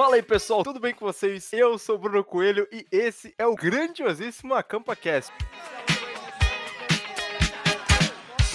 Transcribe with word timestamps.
Fala 0.00 0.14
aí 0.14 0.22
pessoal, 0.22 0.64
tudo 0.64 0.80
bem 0.80 0.94
com 0.94 1.04
vocês? 1.04 1.52
Eu 1.52 1.76
sou 1.76 1.96
o 1.96 1.98
Bruno 1.98 2.24
Coelho 2.24 2.66
e 2.72 2.86
esse 2.90 3.34
é 3.36 3.46
o 3.46 3.54
grandiosíssimo 3.54 4.54
Acampa 4.54 4.96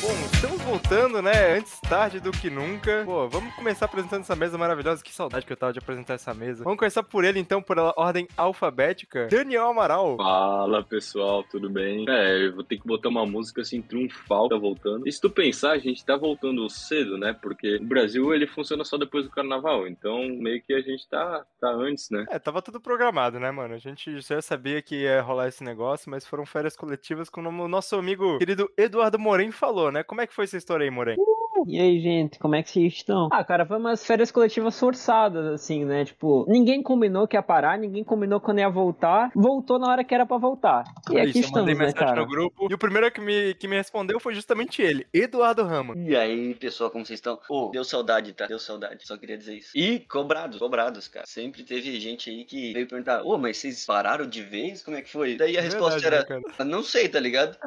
Bom, 0.05 0.13
estamos 0.31 0.61
voltando, 0.61 1.19
né? 1.19 1.57
Antes 1.57 1.79
tarde 1.81 2.19
do 2.19 2.31
que 2.31 2.47
nunca. 2.47 3.01
Pô, 3.05 3.27
vamos 3.27 3.55
começar 3.55 3.85
apresentando 3.85 4.21
essa 4.21 4.35
mesa 4.35 4.55
maravilhosa. 4.55 5.03
Que 5.03 5.11
saudade 5.11 5.47
que 5.47 5.51
eu 5.51 5.57
tava 5.57 5.73
de 5.73 5.79
apresentar 5.79 6.13
essa 6.13 6.31
mesa. 6.31 6.63
Vamos 6.63 6.77
começar 6.77 7.01
por 7.01 7.23
ele, 7.23 7.39
então, 7.39 7.59
por 7.59 7.79
ordem 7.79 8.27
alfabética. 8.37 9.27
Daniel 9.31 9.65
Amaral. 9.65 10.15
Fala, 10.17 10.83
pessoal, 10.83 11.43
tudo 11.49 11.71
bem? 11.71 12.05
É, 12.07 12.45
eu 12.45 12.53
vou 12.53 12.63
ter 12.63 12.77
que 12.77 12.85
botar 12.85 13.09
uma 13.09 13.25
música 13.25 13.61
assim, 13.61 13.81
triunfal, 13.81 14.47
tá 14.47 14.55
voltando. 14.55 15.07
E 15.07 15.11
se 15.11 15.19
tu 15.19 15.27
pensar, 15.27 15.71
a 15.71 15.79
gente 15.79 16.05
tá 16.05 16.15
voltando 16.15 16.69
cedo, 16.69 17.17
né? 17.17 17.35
Porque 17.41 17.77
o 17.77 17.83
Brasil, 17.83 18.31
ele 18.31 18.45
funciona 18.45 18.83
só 18.83 18.99
depois 18.99 19.25
do 19.25 19.31
carnaval. 19.31 19.87
Então, 19.87 20.19
meio 20.37 20.61
que 20.61 20.73
a 20.75 20.81
gente 20.81 21.09
tá, 21.09 21.43
tá 21.59 21.71
antes, 21.71 22.11
né? 22.11 22.27
É, 22.29 22.37
tava 22.37 22.61
tudo 22.61 22.79
programado, 22.79 23.39
né, 23.39 23.49
mano? 23.49 23.73
A 23.73 23.79
gente 23.79 24.19
já 24.21 24.39
sabia 24.39 24.83
que 24.83 24.97
ia 24.97 25.19
rolar 25.23 25.47
esse 25.47 25.63
negócio, 25.63 26.11
mas 26.11 26.27
foram 26.27 26.45
férias 26.45 26.75
coletivas, 26.75 27.27
como 27.27 27.49
o 27.49 27.67
nosso 27.67 27.95
amigo 27.95 28.37
querido 28.37 28.69
Eduardo 28.77 29.17
Moren 29.17 29.49
falou, 29.51 29.94
né? 29.94 29.94
Como 30.03 30.21
é 30.21 30.27
que 30.27 30.33
foi 30.33 30.45
essa 30.45 30.57
história 30.57 30.83
aí, 30.83 30.91
Moren? 30.91 31.15
E 31.67 31.79
aí, 31.79 31.99
gente, 31.99 32.37
como 32.39 32.55
é 32.55 32.61
que 32.63 32.69
vocês 32.69 32.93
estão? 32.93 33.27
Ah, 33.31 33.43
cara, 33.43 33.65
foi 33.65 33.77
umas 33.77 34.05
férias 34.05 34.31
coletivas 34.31 34.79
forçadas, 34.79 35.45
assim, 35.47 35.83
né? 35.83 36.05
Tipo, 36.05 36.45
ninguém 36.47 36.83
combinou 36.83 37.27
que 37.27 37.35
ia 37.35 37.41
parar, 37.41 37.77
ninguém 37.77 38.03
combinou 38.03 38.39
quando 38.39 38.59
ia 38.59 38.69
voltar. 38.69 39.31
Voltou 39.35 39.79
na 39.79 39.89
hora 39.89 40.03
que 40.03 40.13
era 40.13 40.25
pra 40.25 40.37
voltar. 40.37 40.83
E 41.11 41.17
É 41.17 41.21
aqui 41.21 41.29
isso, 41.29 41.37
eu 41.39 41.41
estamos, 41.45 41.61
mandei 41.61 41.75
né, 41.75 41.85
mensagem 41.85 42.07
cara? 42.07 42.21
no 42.21 42.27
grupo. 42.27 42.67
E 42.69 42.73
o 42.73 42.77
primeiro 42.77 43.11
que 43.11 43.19
me, 43.19 43.53
que 43.55 43.67
me 43.67 43.75
respondeu 43.75 44.19
foi 44.19 44.35
justamente 44.35 44.81
ele, 44.81 45.07
Eduardo 45.13 45.63
Rama. 45.63 45.95
E 45.97 46.15
aí, 46.15 46.53
pessoal, 46.55 46.91
como 46.91 47.05
vocês 47.05 47.17
estão? 47.17 47.39
Ô, 47.49 47.69
deu 47.71 47.83
saudade, 47.83 48.33
tá? 48.33 48.45
Deu 48.45 48.59
saudade, 48.59 49.05
só 49.07 49.17
queria 49.17 49.37
dizer 49.37 49.55
isso. 49.55 49.71
E 49.75 49.99
cobrados, 50.01 50.59
cobrados, 50.59 51.07
cara. 51.07 51.25
Sempre 51.25 51.63
teve 51.63 51.99
gente 51.99 52.29
aí 52.29 52.45
que 52.45 52.73
veio 52.73 52.87
perguntar, 52.87 53.23
ô, 53.23 53.37
mas 53.37 53.57
vocês 53.57 53.85
pararam 53.85 54.27
de 54.27 54.43
vez? 54.43 54.83
Como 54.83 54.97
é 54.97 55.01
que 55.01 55.11
foi? 55.11 55.35
Daí 55.35 55.57
a 55.57 55.61
resposta 55.61 55.99
Verdade, 55.99 56.25
era, 56.31 56.39
né, 56.41 56.45
"Ah, 56.59 56.63
não 56.63 56.83
sei, 56.83 57.09
tá 57.09 57.19
ligado? 57.19 57.57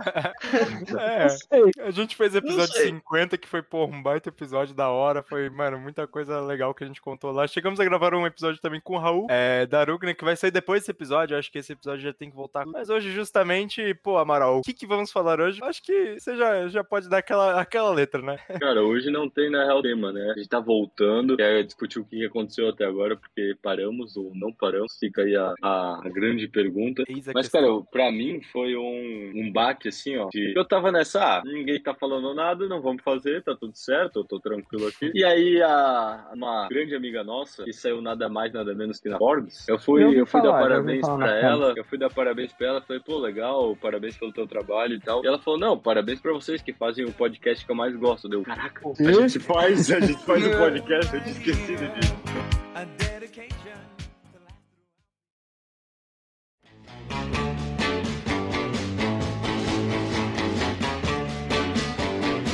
É, 0.99 1.25
Não 1.29 1.29
sei. 1.29 1.73
a 1.85 1.91
gente 1.91 2.17
fez 2.17 2.35
episódio 2.35 2.73
sei. 2.75 2.87
50, 2.87 3.37
que 3.37 3.49
foi, 3.49 3.63
pô, 3.63 3.88
um 3.89 4.03
baita 4.03 4.29
episódio 4.29 4.75
da 4.75 4.89
hora. 4.89 5.23
Foi, 5.23 5.49
mano, 5.51 5.79
muita 5.79 6.07
coisa 6.07 6.41
legal 6.41 6.75
que 6.75 6.85
a 6.85 6.87
gente 6.87 7.01
contou 7.01 7.33
lá. 7.33 7.47
Chegamos 7.47 7.81
a 7.81 7.85
gravar 7.85 8.15
um 8.15 8.27
episódio 8.27 8.61
também 8.61 8.81
com 8.81 8.95
o 8.95 8.99
Raul, 8.99 9.27
é, 9.31 9.67
da 9.67 9.85
Rugner, 9.85 10.17
que 10.17 10.25
vai 10.25 10.37
sair 10.37 10.51
depois 10.51 10.83
desse 10.83 10.91
episódio. 10.91 11.37
Acho 11.37 11.51
que 11.51 11.59
esse 11.59 11.73
episódio 11.73 12.03
já 12.03 12.13
tem 12.13 12.31
que 12.31 12.37
voltar. 12.37 12.67
Mas 12.67 12.89
hoje, 12.89 13.11
justamente, 13.11 13.95
pô, 13.95 14.19
Amaral, 14.19 14.59
o 14.59 14.63
que, 14.63 14.73
que 14.73 14.87
vamos 14.87 15.11
falar 15.11 15.41
hoje? 15.41 15.63
Acho 15.63 15.83
que 15.83 16.19
você 16.19 16.37
já, 16.37 16.69
já 16.69 16.85
pode 16.85 17.09
dar 17.09 17.19
aquela, 17.19 17.61
aquela 17.61 17.91
letra, 17.91 18.23
né? 18.23 18.39
Cara, 18.61 18.83
hoje 18.83 19.11
não 19.11 19.29
tem, 19.29 19.51
na 19.51 19.65
real, 19.65 19.83
tema, 19.83 20.13
né? 20.13 20.33
A 20.33 20.39
gente 20.39 20.49
tá 20.49 20.61
voltando, 20.61 21.37
quer 21.37 21.65
discutir 21.65 21.99
o 21.99 22.05
que 22.05 22.25
aconteceu 22.25 22.69
até 22.69 22.85
agora, 22.85 23.17
porque 23.17 23.57
paramos 23.63 24.17
ou 24.17 24.33
não 24.35 24.53
paramos. 24.53 24.97
Fica 24.99 25.23
aí 25.23 25.35
a, 25.37 25.55
a, 25.63 26.01
grande 26.09 26.49
pergunta. 26.49 27.05
Mas, 27.35 27.49
cara, 27.49 27.67
pra 27.91 28.11
mim 28.11 28.41
foi 28.53 28.77
um, 28.77 29.33
um 29.35 29.53
baque, 29.53 29.89
assim, 29.89 30.17
ó. 30.17 30.29
de- 30.29 30.55
eu 30.57 30.65
tava 30.65 30.91
nessa, 30.93 31.39
ah, 31.39 31.43
ninguém 31.45 31.81
tá 31.81 31.95
falando 31.95 32.35
nada, 32.35 32.69
não 32.69 32.83
vamos 32.83 33.03
fazer, 33.03 33.43
tá 33.43 33.55
tudo 33.55 33.77
certo, 33.79 34.21
eu 34.21 34.25
tô 34.25 34.41
tranquilo 34.41 34.89
aqui. 34.89 35.11
E 35.15 35.25
aí, 35.25 35.63
a, 35.63 36.31
uma 36.35 36.69
grande 36.69 36.95
amiga 36.95 37.23
nossa, 37.23 37.65
que 37.65 37.73
saiu 37.73 38.03
nada 38.03 38.29
mais, 38.29 38.53
nada 38.53 38.75
menos 38.75 39.01
que 39.01 39.09
na 39.09 39.19
Forbes, 39.19 39.69
eu 39.69 39.79
fui, 39.79 40.03
eu 40.03 40.27
fui 40.27 40.41
falar, 40.41 40.53
dar 40.53 40.63
parabéns 40.63 41.09
pra 41.09 41.37
ela, 41.37 41.75
eu 41.77 41.85
fui 41.85 41.99
dar 41.99 42.11
parabéns 42.11 42.53
pra 42.53 42.67
ela, 42.67 42.83
falei, 42.83 43.03
pô, 43.03 43.19
legal, 43.19 43.77
parabéns 43.77 44.17
pelo 44.17 44.33
teu 44.33 44.47
trabalho 44.47 44.95
e 44.95 45.01
tal. 45.01 45.25
E 45.25 45.29
ela 45.29 45.39
falou, 45.39 45.59
não, 45.59 45.79
parabéns 45.79 46.21
pra 46.21 46.33
vocês 46.33 46.61
que 46.61 46.73
fazem 46.73 47.05
o 47.05 47.13
podcast 47.13 47.65
que 47.65 47.71
eu 47.71 47.77
mais 47.77 47.95
gosto. 47.95 48.29
Deu, 48.29 48.43
caraca, 48.43 48.81
a 48.87 49.13
gente 49.13 49.39
faz, 49.39 49.91
a 49.91 50.01
gente 50.01 50.25
faz 50.25 50.45
o 50.47 50.51
podcast, 50.59 51.15
eu 51.15 51.23
tinha 51.23 51.33
esquecido 51.33 51.89
disso. 51.95 53.18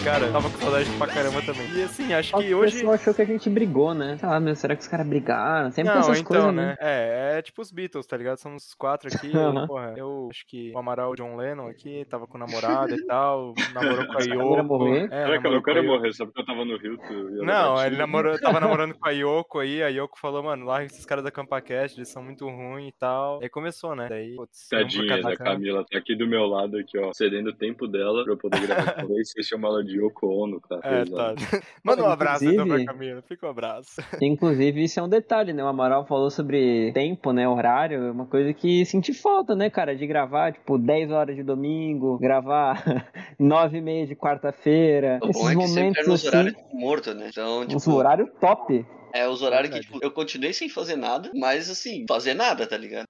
Cara, 0.04 0.31
tava 0.31 0.50
com 0.50 0.59
saudade 0.59 0.91
pra 0.98 1.06
caramba 1.06 1.41
também. 1.41 1.66
E 1.75 1.82
assim, 1.82 2.12
acho 2.12 2.37
que 2.37 2.42
que 2.44 2.54
o 2.54 2.59
hoje. 2.59 2.75
pessoal 2.75 2.92
achou 2.94 3.15
que 3.15 3.22
a 3.22 3.25
gente 3.25 3.48
brigou, 3.48 3.94
né? 3.94 4.19
Sei 4.19 4.28
lá, 4.28 4.38
meu, 4.38 4.54
será 4.54 4.76
que 4.76 4.82
os 4.82 4.87
caras 4.88 5.06
brigaram? 5.06 5.70
Sempre 5.70 5.92
tem 5.92 6.00
Não, 6.03 6.09
essas 6.10 6.19
então, 6.20 6.28
coisas, 6.28 6.54
né? 6.54 6.66
né? 6.66 6.76
É, 6.78 7.38
é 7.38 7.42
tipo 7.42 7.62
os 7.62 7.72
Beatles, 7.72 8.06
tá 8.06 8.15
ligado? 8.15 8.37
São 8.37 8.54
os 8.54 8.75
quatro 8.75 9.09
aqui. 9.09 9.28
e, 9.28 9.34
Aham. 9.37 9.65
porra, 9.66 9.94
eu 9.97 10.28
acho 10.31 10.47
que 10.47 10.72
o 10.75 10.78
Amaral 10.78 11.12
o 11.12 11.16
John 11.16 11.37
Lennon 11.37 11.69
aqui 11.69 12.04
tava 12.10 12.26
com 12.26 12.37
namorada 12.37 12.94
e 12.94 13.03
tal. 13.06 13.54
Namorou 13.72 14.06
com 14.06 14.12
a 14.12 14.20
Yoko. 14.25 14.62
morrer? 14.65 15.04
É, 15.04 15.09
Caraca, 15.09 15.31
namorou 15.37 15.54
eu 15.54 15.62
quero 15.62 15.84
morrer, 15.84 16.12
só 16.12 16.26
porque 16.26 16.41
eu 16.42 16.47
tava 16.47 16.65
no 16.66 16.76
Rio. 16.76 16.98
Não, 17.42 17.82
ele 17.82 17.97
namorou, 17.97 18.38
tava 18.38 18.60
namorando 18.60 18.94
com 18.94 19.09
a 19.09 19.12
Yoko 19.12 19.60
aí, 19.60 19.82
a 19.82 19.88
Yoko 19.88 20.19
falou, 20.21 20.42
mano, 20.42 20.66
larga 20.66 20.84
esses 20.86 21.06
caras 21.06 21.25
da 21.25 21.31
CampaCast, 21.31 21.98
eles 21.98 22.10
são 22.10 22.22
muito 22.22 22.47
ruins 22.47 22.91
e 22.91 22.98
tal. 22.98 23.41
Aí 23.42 23.48
começou, 23.48 23.97
né? 23.97 24.06
Daí, 24.10 24.36
putz, 24.36 24.69
Tadinha 24.69 25.22
da. 25.22 25.34
Camila, 25.34 25.84
tá 25.91 25.97
aqui 25.98 26.15
do 26.15 26.26
meu 26.26 26.44
lado, 26.44 26.76
aqui, 26.76 26.98
ó, 26.98 27.10
cedendo 27.15 27.48
o 27.50 27.54
tempo 27.54 27.88
dela 27.88 28.22
pra 28.22 28.34
eu 28.34 28.36
poder 28.36 28.60
gravar 28.66 28.92
com 28.92 29.06
vocês. 29.09 29.31
Você 29.31 29.42
chama 29.42 29.69
ela 29.69 29.82
de 29.82 29.94
Yoko 29.94 30.27
Ono, 30.44 30.60
cara. 30.60 30.81
É, 30.84 31.05
tá. 31.05 31.34
Manda 31.84 32.03
um 32.03 32.09
abraço 32.09 32.44
então 32.44 32.56
pra 32.66 32.81
Inclusive- 32.81 32.87
Camila, 32.87 33.22
fica 33.22 33.47
um 33.47 33.50
abraço. 33.50 33.93
Inclusive, 34.22 34.82
isso 34.84 35.00
é 35.00 35.03
um 35.03 35.09
detalhe, 35.09 35.53
né? 35.53 35.62
O 35.65 35.66
Amaral 35.69 36.06
falou 36.06 36.31
sobre 36.31 36.93
tempo, 36.93 37.32
né? 37.32 37.49
Horário, 37.49 38.04
é 38.04 38.10
uma 38.10 38.27
coisa 38.27 38.53
que 38.53 38.84
senti 38.84 39.12
falta, 39.12 39.54
né, 39.54 39.71
cara? 39.71 39.94
De 39.97 40.06
gravar, 40.06 40.53
tipo, 40.53 40.78
10 40.78 41.10
horas 41.10 41.37
de 41.37 41.43
domingo, 41.43 42.19
gravar 42.19 42.83
9 43.38 43.78
e 43.78 43.81
meia 43.81 44.06
de 44.06 44.15
quarta-feira. 44.15 45.19
O 45.22 45.27
bom 45.27 45.31
Esses 45.31 45.43
é 45.50 45.54
que 45.56 45.66
sempre 45.69 45.81
momentos 46.03 46.09
assim, 46.15 46.28
horários 46.28 46.54
morto, 46.72 47.15
né? 47.15 47.28
Então, 47.31 47.60
um 47.62 47.66
tipo, 47.66 47.93
horário 47.93 48.27
top. 48.41 48.84
é 49.12 49.28
os 49.28 49.43
horários 49.43 49.69
que, 49.69 49.75
Verdade. 49.81 49.93
tipo, 49.94 50.04
eu 50.04 50.10
continuei 50.10 50.53
sem 50.53 50.69
fazer 50.69 50.97
nada, 50.97 51.31
mas 51.34 51.71
assim, 51.71 52.04
fazer 52.09 52.34
nada, 52.34 52.66
tá 52.66 52.77
ligado? 52.77 53.06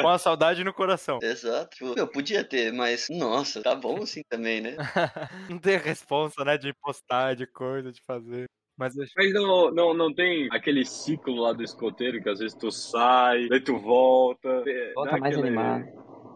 Com 0.00 0.08
a 0.08 0.18
saudade 0.18 0.62
no 0.64 0.72
coração. 0.72 1.18
Exato. 1.22 1.70
Tipo, 1.76 1.98
eu 1.98 2.06
podia 2.08 2.44
ter, 2.44 2.72
mas, 2.72 3.06
nossa, 3.10 3.62
tá 3.62 3.74
bom 3.74 4.02
assim 4.02 4.22
também, 4.28 4.60
né? 4.60 4.76
Não 5.50 5.58
tem 5.58 5.76
responsa, 5.78 6.44
né? 6.44 6.56
De 6.58 6.72
postar, 6.74 7.34
de 7.34 7.46
coisa, 7.46 7.90
de 7.92 8.00
fazer. 8.06 8.46
Mas 8.76 8.96
eu- 8.96 9.04
Mas 9.16 9.32
não, 9.34 9.70
não, 9.70 9.94
não 9.94 10.14
tem 10.14 10.48
aquele 10.50 10.84
ciclo 10.84 11.34
lá 11.36 11.52
do 11.52 11.62
escoteiro 11.62 12.22
que 12.22 12.28
às 12.28 12.38
vezes 12.38 12.56
tu 12.56 12.70
sai, 12.70 13.46
daí 13.48 13.60
tu 13.60 13.76
volta. 13.78 14.48
é, 14.66 14.92
Volta 14.94 15.18
mais 15.18 15.34
aquele- 15.36 15.48
animado. 15.48 15.84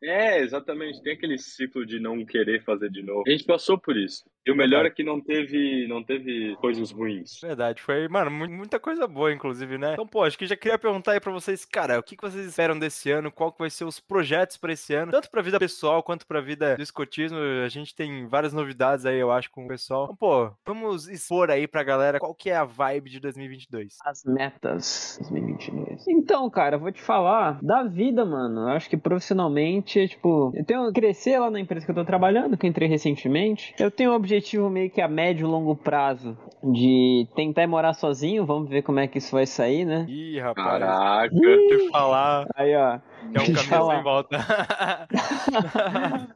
É, 0.05 0.41
exatamente. 0.41 1.01
Tem 1.03 1.15
aquele 1.15 1.39
ciclo 1.39 1.87
de 1.87 1.99
não 1.99 2.25
querer 2.27 2.63
fazer 2.63 2.91
de 2.91 3.03
novo. 3.03 3.25
A 3.27 3.31
gente 3.31 3.45
passou 3.45 3.78
por 3.81 3.97
isso. 3.97 4.23
E 4.47 4.53
o 4.53 4.57
melhor 4.57 4.87
é 4.87 4.91
que 4.91 5.03
não 5.03 5.21
teve, 5.21 5.87
não 5.89 6.03
teve 6.05 6.55
coisas 6.61 6.91
ruins. 6.93 7.41
Verdade, 7.41 7.83
foi, 7.83 8.07
mano, 8.09 8.31
mu- 8.31 8.49
muita 8.49 8.79
coisa 8.79 9.07
boa, 9.07 9.33
inclusive, 9.33 9.77
né? 9.77 9.95
Então, 9.95 10.07
pô, 10.07 10.23
acho 10.23 10.39
que 10.39 10.47
já 10.47 10.57
queria 10.57 10.79
perguntar 10.79 11.12
aí 11.12 11.21
pra 11.21 11.33
vocês, 11.33 11.65
cara, 11.65 11.99
o 11.99 12.03
que 12.03 12.17
que 12.17 12.23
vocês 12.23 12.47
esperam 12.47 12.79
desse 12.79 13.11
ano? 13.11 13.31
Qual 13.33 13.51
que 13.51 13.59
vai 13.59 13.71
ser 13.71 13.84
os 13.84 13.99
projetos 13.99 14.57
pra 14.57 14.73
esse 14.73 14.95
ano? 14.95 15.11
Tanto 15.11 15.31
pra 15.31 15.43
vida 15.43 15.59
pessoal 15.59 16.03
quanto 16.03 16.27
pra 16.27 16.41
vida 16.41 16.77
do 16.77 16.83
escotismo. 16.83 17.39
A 17.65 17.69
gente 17.69 17.95
tem 17.95 18.27
várias 18.29 18.53
novidades 18.53 19.05
aí, 19.05 19.19
eu 19.19 19.33
acho, 19.33 19.51
com 19.51 19.65
o 19.65 19.69
pessoal. 19.69 20.05
Então, 20.05 20.17
pô, 20.17 20.51
vamos 20.65 21.09
expor 21.09 21.51
aí 21.51 21.67
pra 21.67 21.83
galera 21.83 22.21
qual 22.21 22.34
que 22.34 22.49
é 22.51 22.57
a 22.57 22.65
vibe 22.65 23.11
de 23.11 23.19
2022. 23.21 23.97
As 24.05 24.25
metas 24.25 25.19
2022. 25.23 26.07
Então, 26.09 26.49
cara, 26.51 26.77
eu 26.77 26.81
vou 26.81 26.93
te 26.93 27.03
falar 27.03 27.59
da 27.63 27.83
vida, 27.83 28.25
mano. 28.25 28.61
Eu 28.63 28.69
acho 28.69 28.89
que 28.89 28.97
profissionalmente, 28.97 30.07
tipo, 30.09 30.53
eu 30.55 30.65
tenho 30.65 30.93
crescer 30.93 31.39
lá 31.39 31.51
na 31.51 31.59
empresa 31.61 31.84
que 31.84 31.91
eu 31.91 31.97
tô 31.97 32.05
trabalhando, 32.05 32.57
que 32.57 32.65
eu 32.65 32.71
entrei 32.71 32.89
recentemente. 32.89 33.75
Eu 33.78 33.91
tenho 33.91 34.13
um 34.13 34.15
objetivo 34.15 34.36
meio 34.71 34.91
que 34.91 35.01
a 35.01 35.09
médio 35.09 35.47
e 35.47 35.51
longo 35.51 35.75
prazo 35.77 36.37
de 36.63 37.27
tentar 37.35 37.63
ir 37.63 37.67
morar 37.67 37.95
sozinho. 37.95 38.45
Vamos 38.45 38.69
ver 38.69 38.83
como 38.83 39.01
é 39.01 39.07
que 39.07 39.19
isso 39.19 39.35
vai 39.35 39.47
sair, 39.47 39.85
né? 39.85 40.07
Ih, 40.09 40.39
rapaz, 40.41 40.81
Caraca. 40.81 41.35
deixa 41.35 41.75
eu 41.75 41.91
falar 41.91 42.47
Aí, 42.55 42.75
ó. 42.75 42.99
que 43.31 43.39
é 43.39 43.41
um 43.41 43.53
caminho 43.55 43.91
sem 43.91 44.03
volta. 44.03 44.39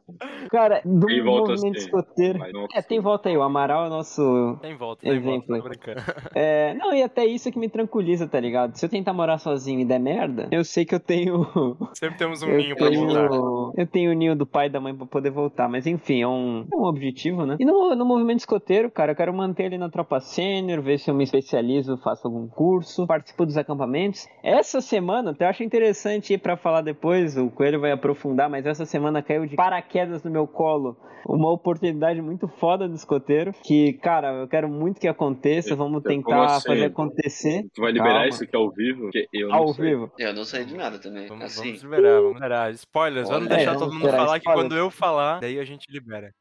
Cara, 0.51 0.81
do 0.83 1.07
Tem 1.07 1.23
volta 1.23 1.51
movimento 1.51 1.77
assim, 1.77 1.85
escoteiro. 1.85 2.39
É, 2.75 2.81
tem 2.81 2.99
volta 2.99 3.29
aí. 3.29 3.37
O 3.37 3.41
Amaral 3.41 3.85
é 3.85 3.89
nosso 3.89 4.57
tem 4.61 4.75
volta, 4.75 5.01
tem 5.01 5.17
volta, 5.17 5.37
Exemplo 5.37 5.57
tô 5.57 5.69
brincando. 5.69 6.01
É, 6.35 6.73
não, 6.73 6.93
e 6.93 7.01
até 7.01 7.25
isso 7.25 7.51
que 7.51 7.57
me 7.57 7.69
tranquiliza, 7.69 8.27
tá 8.27 8.39
ligado? 8.39 8.75
Se 8.75 8.85
eu 8.85 8.89
tentar 8.89 9.13
morar 9.13 9.37
sozinho 9.37 9.79
e 9.79 9.85
der 9.85 9.99
merda, 9.99 10.49
eu 10.51 10.63
sei 10.63 10.83
que 10.83 10.93
eu 10.93 10.99
tenho. 10.99 11.45
Sempre 11.95 12.17
temos 12.17 12.43
um 12.43 12.47
eu 12.47 12.57
ninho 12.57 12.75
pra 12.75 12.89
voltar. 12.89 13.29
tenho, 13.29 13.73
eu 13.77 13.87
tenho 13.87 14.11
o 14.11 14.13
ninho 14.13 14.35
do 14.35 14.45
pai 14.45 14.67
e 14.67 14.69
da 14.69 14.81
mãe 14.81 14.93
pra 14.93 15.05
poder 15.05 15.29
voltar. 15.29 15.69
Mas 15.69 15.87
enfim, 15.87 16.21
é 16.21 16.27
um, 16.27 16.65
é 16.71 16.75
um 16.75 16.83
objetivo, 16.83 17.45
né? 17.45 17.55
E 17.57 17.65
no, 17.65 17.95
no 17.95 18.05
movimento 18.05 18.39
escoteiro, 18.39 18.91
cara, 18.91 19.13
eu 19.13 19.15
quero 19.15 19.33
manter 19.33 19.65
ele 19.65 19.77
na 19.77 19.89
tropa 19.89 20.19
sênior, 20.19 20.81
ver 20.81 20.99
se 20.99 21.09
eu 21.09 21.15
me 21.15 21.23
especializo, 21.23 21.97
faço 21.97 22.27
algum 22.27 22.47
curso, 22.47 23.07
participo 23.07 23.45
dos 23.45 23.57
acampamentos. 23.57 24.27
Essa 24.43 24.81
semana, 24.81 25.31
até 25.31 25.45
acho 25.45 25.63
interessante 25.63 26.33
ir 26.33 26.37
pra 26.39 26.57
falar 26.57 26.81
depois, 26.81 27.37
o 27.37 27.49
Coelho 27.49 27.79
vai 27.79 27.91
aprofundar, 27.91 28.49
mas 28.49 28.65
essa 28.65 28.85
semana 28.85 29.21
caiu 29.21 29.45
de 29.45 29.55
paraquedas 29.55 30.23
no 30.23 30.31
meu 30.31 30.40
colo 30.47 30.97
uma 31.27 31.51
oportunidade 31.51 32.21
muito 32.21 32.47
foda 32.47 32.87
do 32.87 32.95
escoteiro. 32.95 33.53
Que, 33.63 33.93
cara, 33.93 34.33
eu 34.41 34.47
quero 34.47 34.67
muito 34.67 34.99
que 34.99 35.07
aconteça. 35.07 35.75
Vamos 35.75 36.01
Como 36.03 36.15
tentar 36.15 36.45
assim? 36.45 36.67
fazer 36.67 36.85
acontecer. 36.85 37.63
Tu 37.73 37.81
vai 37.81 37.91
liberar 37.91 38.13
Calma. 38.13 38.27
isso 38.29 38.43
aqui 38.43 38.55
ao 38.55 38.71
vivo? 38.71 39.01
Porque 39.03 39.27
eu 39.33 39.49
não 39.49 39.55
Ao 39.55 39.73
sei. 39.73 39.85
vivo. 39.85 40.11
Eu 40.17 40.33
não 40.33 40.43
sei 40.43 40.65
de 40.65 40.75
nada 40.75 40.99
também. 40.99 41.27
Vamos, 41.27 41.45
assim, 41.45 41.63
vamos 41.75 41.83
liberar, 41.83 42.21
vamos 42.21 42.33
liberar. 42.33 42.71
Spoilers, 42.73 43.29
vamos 43.29 43.47
Olha, 43.47 43.55
deixar 43.55 43.71
é, 43.71 43.73
todo 43.73 43.79
vamos 43.81 43.93
mundo 43.95 44.05
liberar 44.05 44.25
falar 44.25 44.39
que 44.39 44.45
spoilers. 44.49 44.63
quando 44.69 44.77
eu 44.77 44.89
falar, 44.91 45.39
daí 45.39 45.59
a 45.59 45.63
gente 45.65 45.85
libera. 45.91 46.31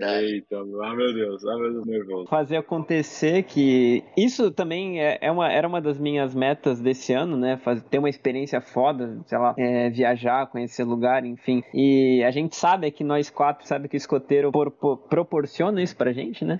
Eita, 0.00 0.56
ah 0.58 0.94
meu 0.94 1.12
Deus, 1.12 1.44
ah 1.44 1.56
meu 1.58 1.70
Deus, 1.70 1.86
nervoso. 1.86 2.26
fazer 2.28 2.56
acontecer 2.56 3.42
que 3.42 4.02
isso 4.16 4.50
também 4.50 5.00
é, 5.02 5.18
é 5.20 5.30
uma, 5.30 5.52
era 5.52 5.68
uma 5.68 5.82
das 5.82 5.98
minhas 5.98 6.34
metas 6.34 6.80
desse 6.80 7.12
ano, 7.12 7.36
né? 7.36 7.60
Ter 7.90 7.98
uma 7.98 8.08
experiência 8.08 8.60
foda, 8.62 9.20
sei 9.26 9.36
lá, 9.36 9.54
é, 9.58 9.90
viajar, 9.90 10.46
conhecer 10.46 10.84
lugar, 10.84 11.26
enfim. 11.26 11.62
E 11.74 12.24
a 12.26 12.30
gente 12.30 12.56
sabe 12.56 12.90
que 12.90 13.04
nós 13.04 13.28
quatro 13.28 13.66
sabe 13.66 13.86
que 13.86 13.96
o 13.96 13.98
escoteiro 13.98 14.50
por- 14.50 14.70
por- 14.70 14.96
proporciona 14.96 15.82
isso 15.82 15.94
pra 15.96 16.10
gente, 16.12 16.42
né? 16.42 16.58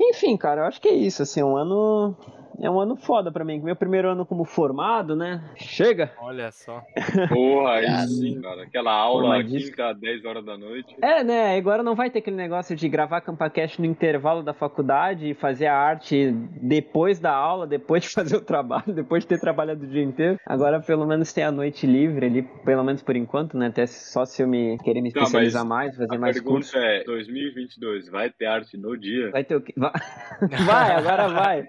Enfim, 0.00 0.36
cara, 0.36 0.60
eu 0.60 0.66
acho 0.66 0.80
que 0.80 0.86
é 0.88 0.94
isso, 0.94 1.22
assim, 1.22 1.42
um 1.42 1.56
ano 1.56 2.14
é 2.60 2.70
um 2.70 2.80
ano 2.80 2.96
foda 2.96 3.30
pra 3.30 3.44
mim. 3.44 3.60
Meu 3.60 3.76
primeiro 3.76 4.08
ano 4.08 4.26
como 4.26 4.44
formado, 4.44 5.14
né? 5.14 5.42
Chega. 5.56 6.12
Olha 6.20 6.50
só. 6.50 6.82
Porra, 7.28 7.72
aí 7.74 8.08
sim, 8.08 8.40
cara. 8.40 8.62
Aquela 8.62 8.92
aula 8.92 9.42
quinta, 9.44 9.92
10 9.92 10.24
horas 10.24 10.44
da 10.44 10.56
noite. 10.56 10.96
É, 11.00 11.22
né? 11.22 11.56
Agora 11.56 11.82
não 11.82 11.94
vai 11.94 12.10
ter 12.10 12.18
aquele 12.20 12.36
negócio 12.36 12.74
de 12.74 12.88
gravar 12.88 13.20
CampaCast 13.20 13.80
no 13.80 13.86
intervalo 13.86 14.42
da 14.42 14.52
faculdade 14.52 15.30
e 15.30 15.34
fazer 15.34 15.66
a 15.66 15.76
arte 15.76 16.32
depois 16.60 17.18
da 17.18 17.32
aula, 17.32 17.66
depois 17.66 18.02
de 18.04 18.08
fazer 18.14 18.36
o 18.36 18.40
trabalho, 18.40 18.92
depois 18.92 19.22
de 19.22 19.28
ter 19.28 19.40
trabalhado 19.40 19.84
o 19.84 19.86
dia 19.86 20.02
inteiro. 20.02 20.38
Agora 20.46 20.80
pelo 20.80 21.06
menos 21.06 21.32
tem 21.32 21.44
a 21.44 21.52
noite 21.52 21.86
livre 21.86 22.26
ali, 22.26 22.42
pelo 22.64 22.82
menos 22.84 23.02
por 23.02 23.16
enquanto, 23.16 23.56
né? 23.56 23.66
Até 23.66 23.86
só 23.86 24.24
se 24.24 24.42
eu 24.42 24.48
me 24.48 24.78
querer 24.78 25.00
me 25.00 25.12
Não, 25.14 25.22
especializar 25.22 25.64
mas 25.64 25.78
mais, 25.78 25.96
fazer 25.96 26.16
A 26.16 26.18
mais 26.18 26.36
pergunta 26.36 26.54
curso. 26.54 26.78
é, 26.78 27.04
2022, 27.04 28.08
vai 28.08 28.30
ter 28.30 28.46
arte 28.46 28.76
no 28.76 28.96
dia? 28.96 29.30
Vai 29.30 29.44
ter 29.44 29.56
o 29.56 29.60
quê? 29.60 29.72
Vai, 29.76 29.92
vai 30.66 30.92
agora 30.92 31.28
vai. 31.28 31.68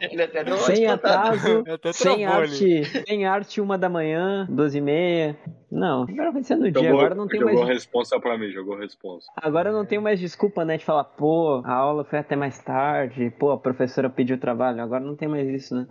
Ele 0.10 0.22
até 0.22 0.44
deu 0.44 0.56
Sem 0.58 0.86
atraso, 0.86 1.64
Até 1.68 1.92
sem 1.92 2.24
arte, 2.24 2.84
sem 2.84 3.26
arte 3.26 3.60
uma 3.60 3.76
da 3.78 3.88
manhã, 3.88 4.46
doze 4.50 4.78
e 4.78 4.80
meia. 4.80 5.36
Não, 5.70 6.02
agora 6.02 6.30
vai 6.30 6.42
ser 6.42 6.56
no 6.56 6.70
dia. 6.70 6.82
Jogou, 6.82 7.00
Agora 7.00 7.14
não 7.14 7.26
tem 7.26 7.40
jogou 7.40 7.54
mais 7.56 7.68
responsa 7.68 8.20
pra 8.20 8.38
mim, 8.38 8.50
jogou 8.50 8.76
responsa. 8.76 9.26
Agora 9.36 9.70
eu 9.70 9.72
não 9.72 9.84
tenho 9.84 10.00
mais 10.00 10.20
desculpa, 10.20 10.64
né, 10.64 10.76
de 10.76 10.84
falar, 10.84 11.04
pô, 11.04 11.62
a 11.64 11.72
aula 11.72 12.04
foi 12.04 12.20
até 12.20 12.36
mais 12.36 12.62
tarde, 12.62 13.32
pô, 13.38 13.50
a 13.50 13.58
professora 13.58 14.08
pediu 14.08 14.38
trabalho. 14.38 14.80
Agora 14.80 15.02
não 15.02 15.16
tem 15.16 15.26
mais 15.26 15.48
isso, 15.48 15.74
né? 15.74 15.86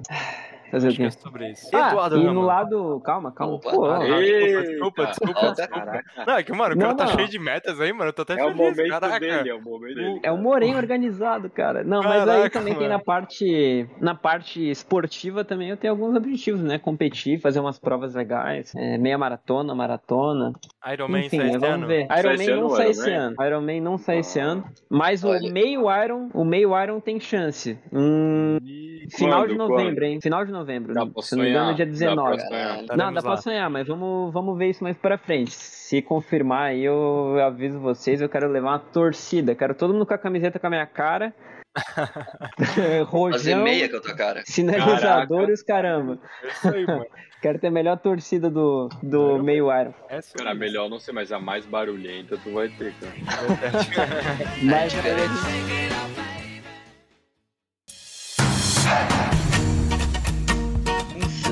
Fazer 0.73 0.87
o 0.87 0.89
Acho 0.89 0.97
que 0.97 1.03
quê? 1.03 1.07
é 1.07 1.11
sobre 1.11 1.51
isso. 1.51 1.69
Ah, 1.71 1.89
Eduardo 1.91 2.17
e 2.17 2.23
no 2.23 2.41
lado. 2.41 2.99
Calma, 3.05 3.31
calma. 3.31 3.53
Opa, 3.57 3.69
Pô, 3.69 3.81
ó, 3.83 3.97
desculpa, 3.99 4.15
desculpa, 4.25 5.05
desculpa, 5.05 5.51
desculpa. 5.51 5.67
Caraca. 5.67 6.03
Não, 6.25 6.33
é 6.35 6.43
que, 6.43 6.51
mano, 6.51 6.73
o 6.73 6.77
Não, 6.77 6.85
cara 6.87 6.95
tá 6.95 7.05
não. 7.05 7.11
cheio 7.13 7.27
de 7.29 7.37
metas 7.37 7.79
aí, 7.79 7.93
mano. 7.93 8.09
Eu 8.09 8.13
tô 8.13 8.23
até 8.23 8.33
É 8.33 8.43
o 8.43 8.47
feliz, 8.55 8.57
momento 8.75 8.89
caraca. 8.89 9.19
dele, 9.19 9.49
é 9.49 9.53
o 9.53 9.61
momento 9.61 9.95
dele. 9.95 10.19
é 10.23 10.31
o 10.31 10.37
Morém 10.37 10.75
organizado, 10.75 11.47
cara. 11.47 11.83
Não, 11.83 12.01
mas 12.01 12.21
aí 12.21 12.25
Caraca, 12.25 12.49
também 12.59 12.73
tem 12.73 12.87
mano. 12.87 12.97
na 12.97 13.03
parte. 13.03 13.87
Na 14.01 14.15
parte 14.15 14.67
esportiva 14.71 15.45
também 15.45 15.69
eu 15.69 15.77
tenho 15.77 15.93
alguns 15.93 16.15
objetivos, 16.15 16.63
né? 16.63 16.79
Competir, 16.79 17.39
fazer 17.39 17.59
umas 17.59 17.77
provas 17.77 18.15
legais. 18.15 18.73
é, 18.75 18.97
meia 18.97 19.17
maratona, 19.17 19.75
maratona. 19.75 20.53
Iron 20.91 21.07
Man 21.07 21.19
Enfim, 21.19 21.37
sai 21.37 21.49
esse 21.49 21.57
vamos 21.59 21.75
ano. 21.75 21.87
ver. 21.87 22.07
Iron 22.17 22.37
Man 22.37 22.55
não 22.61 22.65
o 22.65 22.69
sai 22.71 22.89
esse 22.89 23.11
ano. 23.11 23.35
Iron 23.45 23.61
Man 23.61 23.81
não 23.81 23.97
sai 23.99 24.17
esse 24.19 24.39
Ah. 24.39 24.45
ano. 24.45 24.63
Mas 24.89 25.23
o 25.23 25.29
meio 25.51 25.83
Iron, 26.03 26.29
o 26.33 26.43
meio 26.43 26.71
Iron 26.81 26.99
tem 26.99 27.19
chance. 27.19 27.77
Hum, 27.91 28.57
E- 28.63 28.92
Final 29.09 29.47
de 29.47 29.55
novembro, 29.55 29.95
Quando? 29.95 30.03
hein? 30.03 30.19
Final 30.21 30.45
de 30.45 30.51
novembro. 30.51 30.93
Dá 30.93 31.05
pra 31.05 31.21
Se 31.21 31.35
não 31.35 31.43
me 31.43 31.49
engano, 31.49 31.73
dia 31.75 31.85
Dá 31.85 31.91
19. 31.91 32.35
pra 32.37 32.47
sonhar. 32.47 32.67
Caralho. 32.75 32.97
Não, 32.97 33.13
dá 33.13 33.21
pra 33.21 33.37
sonhar, 33.37 33.69
mas 33.69 33.87
vamos, 33.87 34.33
vamos 34.33 34.57
ver 34.57 34.69
isso 34.69 34.83
mais 34.83 34.97
pra 34.97 35.17
frente. 35.17 35.51
Se 35.51 36.01
confirmar 36.01 36.67
aí, 36.71 36.83
eu 36.83 37.37
aviso 37.45 37.79
vocês, 37.79 38.21
eu 38.21 38.29
quero 38.29 38.47
levar 38.49 38.69
uma 38.71 38.79
torcida. 38.79 39.55
Quero 39.55 39.73
todo 39.75 39.93
mundo 39.93 40.05
com 40.05 40.13
a 40.13 40.17
camiseta 40.17 40.59
com 40.59 40.67
a 40.67 40.69
minha 40.69 40.85
cara. 40.85 41.33
Fazer 42.57 43.01
Rojão, 43.03 43.63
meia 43.63 43.89
com 43.89 43.97
a 43.97 44.01
tua 44.01 44.15
cara. 44.15 44.43
sinalizador 44.45 45.27
Caraca. 45.27 45.53
os 45.53 45.63
caramba. 45.63 46.19
É 46.43 46.47
isso 46.47 46.69
aí, 46.69 46.85
mano. 46.85 47.05
Quero 47.41 47.59
ter 47.59 47.67
a 47.67 47.71
melhor 47.71 47.97
torcida 47.97 48.49
do, 48.49 48.87
do 49.01 49.19
Caramba. 49.27 49.43
meio 49.43 49.65
Iron. 49.81 49.93
É 50.07 50.19
isso 50.19 50.33
Cara, 50.33 50.51
aí. 50.51 50.57
melhor 50.57 50.89
não 50.89 50.97
ser, 50.97 51.11
mas 51.11 51.29
a 51.29 51.39
mais 51.39 51.65
barulhenta 51.65 52.37
tu 52.41 52.53
vai 52.53 52.69
ter, 52.69 52.93
cara. 52.93 53.11
Mas 54.63 54.93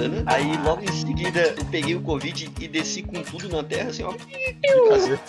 Insana. 0.01 0.23
Aí 0.25 0.57
logo 0.63 0.83
em 0.83 0.91
seguida 0.91 1.53
eu 1.57 1.65
peguei 1.65 1.95
o 1.95 2.01
Covid 2.01 2.51
e 2.59 2.67
desci 2.67 3.03
com 3.03 3.21
tudo 3.21 3.49
na 3.49 3.63
terra, 3.63 3.89
assim, 3.89 4.03
ó. 4.03 4.13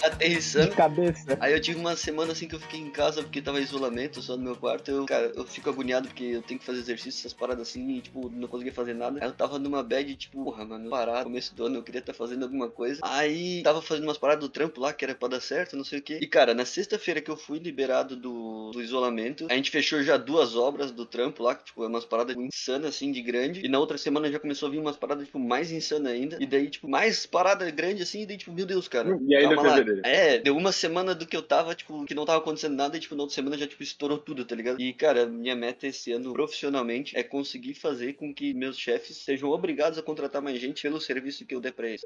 Aterrissando. 0.05 0.71
de 0.71 0.77
cabeça. 0.77 1.37
Aí 1.41 1.53
eu 1.53 1.61
tive 1.61 1.79
uma 1.79 1.97
semana 1.97 2.33
assim 2.33 2.49
que 2.49 2.55
eu 2.55 2.61
fiquei 2.61 2.81
em 2.81 2.91
casa 2.91 3.23
porque 3.23 3.43
tava 3.43 3.61
em 3.61 3.63
isolamento, 3.63 4.23
só 4.23 4.37
no 4.37 4.43
meu 4.43 4.57
quarto. 4.57 4.91
Eu, 4.91 5.07
cara, 5.07 5.33
eu 5.35 5.45
fico 5.45 5.69
agoniado 5.69 6.09
porque 6.09 6.25
eu 6.25 6.43
tenho 6.43 6.59
que 6.59 6.67
fazer 6.67 6.79
exercício, 6.79 7.21
essas 7.21 7.33
paradas 7.33 7.69
assim, 7.69 7.97
e 7.97 8.01
tipo, 8.01 8.31
não 8.31 8.49
conseguia 8.49 8.73
fazer 8.73 8.95
nada. 8.95 9.19
Aí 9.21 9.29
eu 9.29 9.33
tava 9.33 9.59
numa 9.59 9.83
bad, 9.83 10.15
tipo, 10.17 10.45
porra, 10.45 10.65
mano, 10.65 10.89
parar, 10.89 11.25
começo 11.25 11.55
do 11.55 11.67
ano, 11.67 11.77
eu 11.77 11.83
queria 11.83 12.01
estar 12.01 12.15
fazendo 12.15 12.45
alguma 12.45 12.69
coisa. 12.69 13.01
Aí 13.03 13.63
tava 13.63 13.83
fazendo 13.83 14.05
umas 14.05 14.19
paradas 14.19 14.43
do 14.43 14.49
trampo 14.49 14.81
lá, 14.81 14.93
que 14.93 15.05
era 15.05 15.15
pra 15.15 15.29
dar 15.29 15.41
certo, 15.41 15.77
não 15.77 15.85
sei 15.85 15.99
o 15.99 16.03
que. 16.03 16.15
E 16.15 16.27
cara, 16.27 16.55
na 16.55 16.65
sexta-feira 16.65 17.21
que 17.21 17.31
eu 17.31 17.37
fui 17.37 17.59
liberado 17.59 18.17
do, 18.17 18.71
do 18.71 18.83
isolamento, 18.83 19.47
a 19.51 19.55
gente 19.55 19.71
fechou 19.71 20.03
já 20.03 20.17
duas 20.17 20.57
obras 20.57 20.91
do 20.91 21.05
trampo 21.05 21.43
lá, 21.43 21.55
que 21.55 21.65
tipo, 21.65 21.85
é 21.85 21.87
umas 21.87 22.05
paradas 22.05 22.37
insanas 22.37 22.95
assim, 22.95 23.13
de 23.13 23.21
grande. 23.23 23.65
E 23.65 23.69
na 23.69 23.79
outra 23.79 23.99
semana 23.99 24.31
já 24.31 24.39
começou 24.39 24.62
a 24.67 24.71
vir 24.71 24.79
umas 24.79 24.97
paradas, 24.97 25.27
tipo, 25.27 25.39
mais 25.39 25.71
insanas 25.73 26.13
ainda. 26.13 26.39
E 26.41 26.47
daí, 26.47 26.69
tipo, 26.71 26.89
mais 26.89 27.27
parada 27.27 27.71
grande 27.71 28.03
assim, 28.03 28.23
e 28.23 28.27
daí, 28.27 28.37
tipo, 28.37 28.53
meu 28.53 28.67
Deus, 28.67 28.89
cara. 28.89 29.19
E 29.29 29.41
calma 29.43 29.63
lá. 29.63 29.77
fevereiro. 29.77 30.01
É, 30.05 30.39
deu 30.39 30.57
uma 30.57 30.73
semana 30.73 31.15
do 31.15 31.27
que 31.27 31.37
eu 31.37 31.43
tava, 31.43 31.75
tipo, 31.75 32.05
que 32.05 32.15
não 32.15 32.25
tava 32.25 32.39
acontecendo 32.39 32.75
nada, 32.77 32.97
e 32.97 33.01
tipo, 33.01 33.15
na 33.15 33.23
outra 33.23 33.35
semana 33.35 33.57
já, 33.59 33.67
tipo, 33.67 33.83
estourou 33.83 34.19
tudo, 34.19 34.45
tá 34.45 34.55
ligado? 34.55 34.81
E, 34.81 34.93
cara, 34.93 35.27
minha 35.27 35.55
meta 35.57 35.87
esse 35.87 36.13
ano, 36.13 36.33
profissionalmente, 36.33 37.17
é 37.17 37.23
conseguir 37.23 37.75
fazer 37.75 38.15
com 38.15 38.33
que 38.35 38.53
meus 38.55 38.79
chefes 38.79 39.17
sejam 39.19 39.51
obrigados 39.51 39.99
a 39.99 40.03
contratar 40.03 40.43
mais 40.43 40.61
gente 40.61 40.83
pelo 40.83 41.01
serviço 41.01 41.45
que 41.47 41.55
eu 41.55 41.61
der 41.61 41.73
pra 41.73 41.89
eles. 41.89 42.03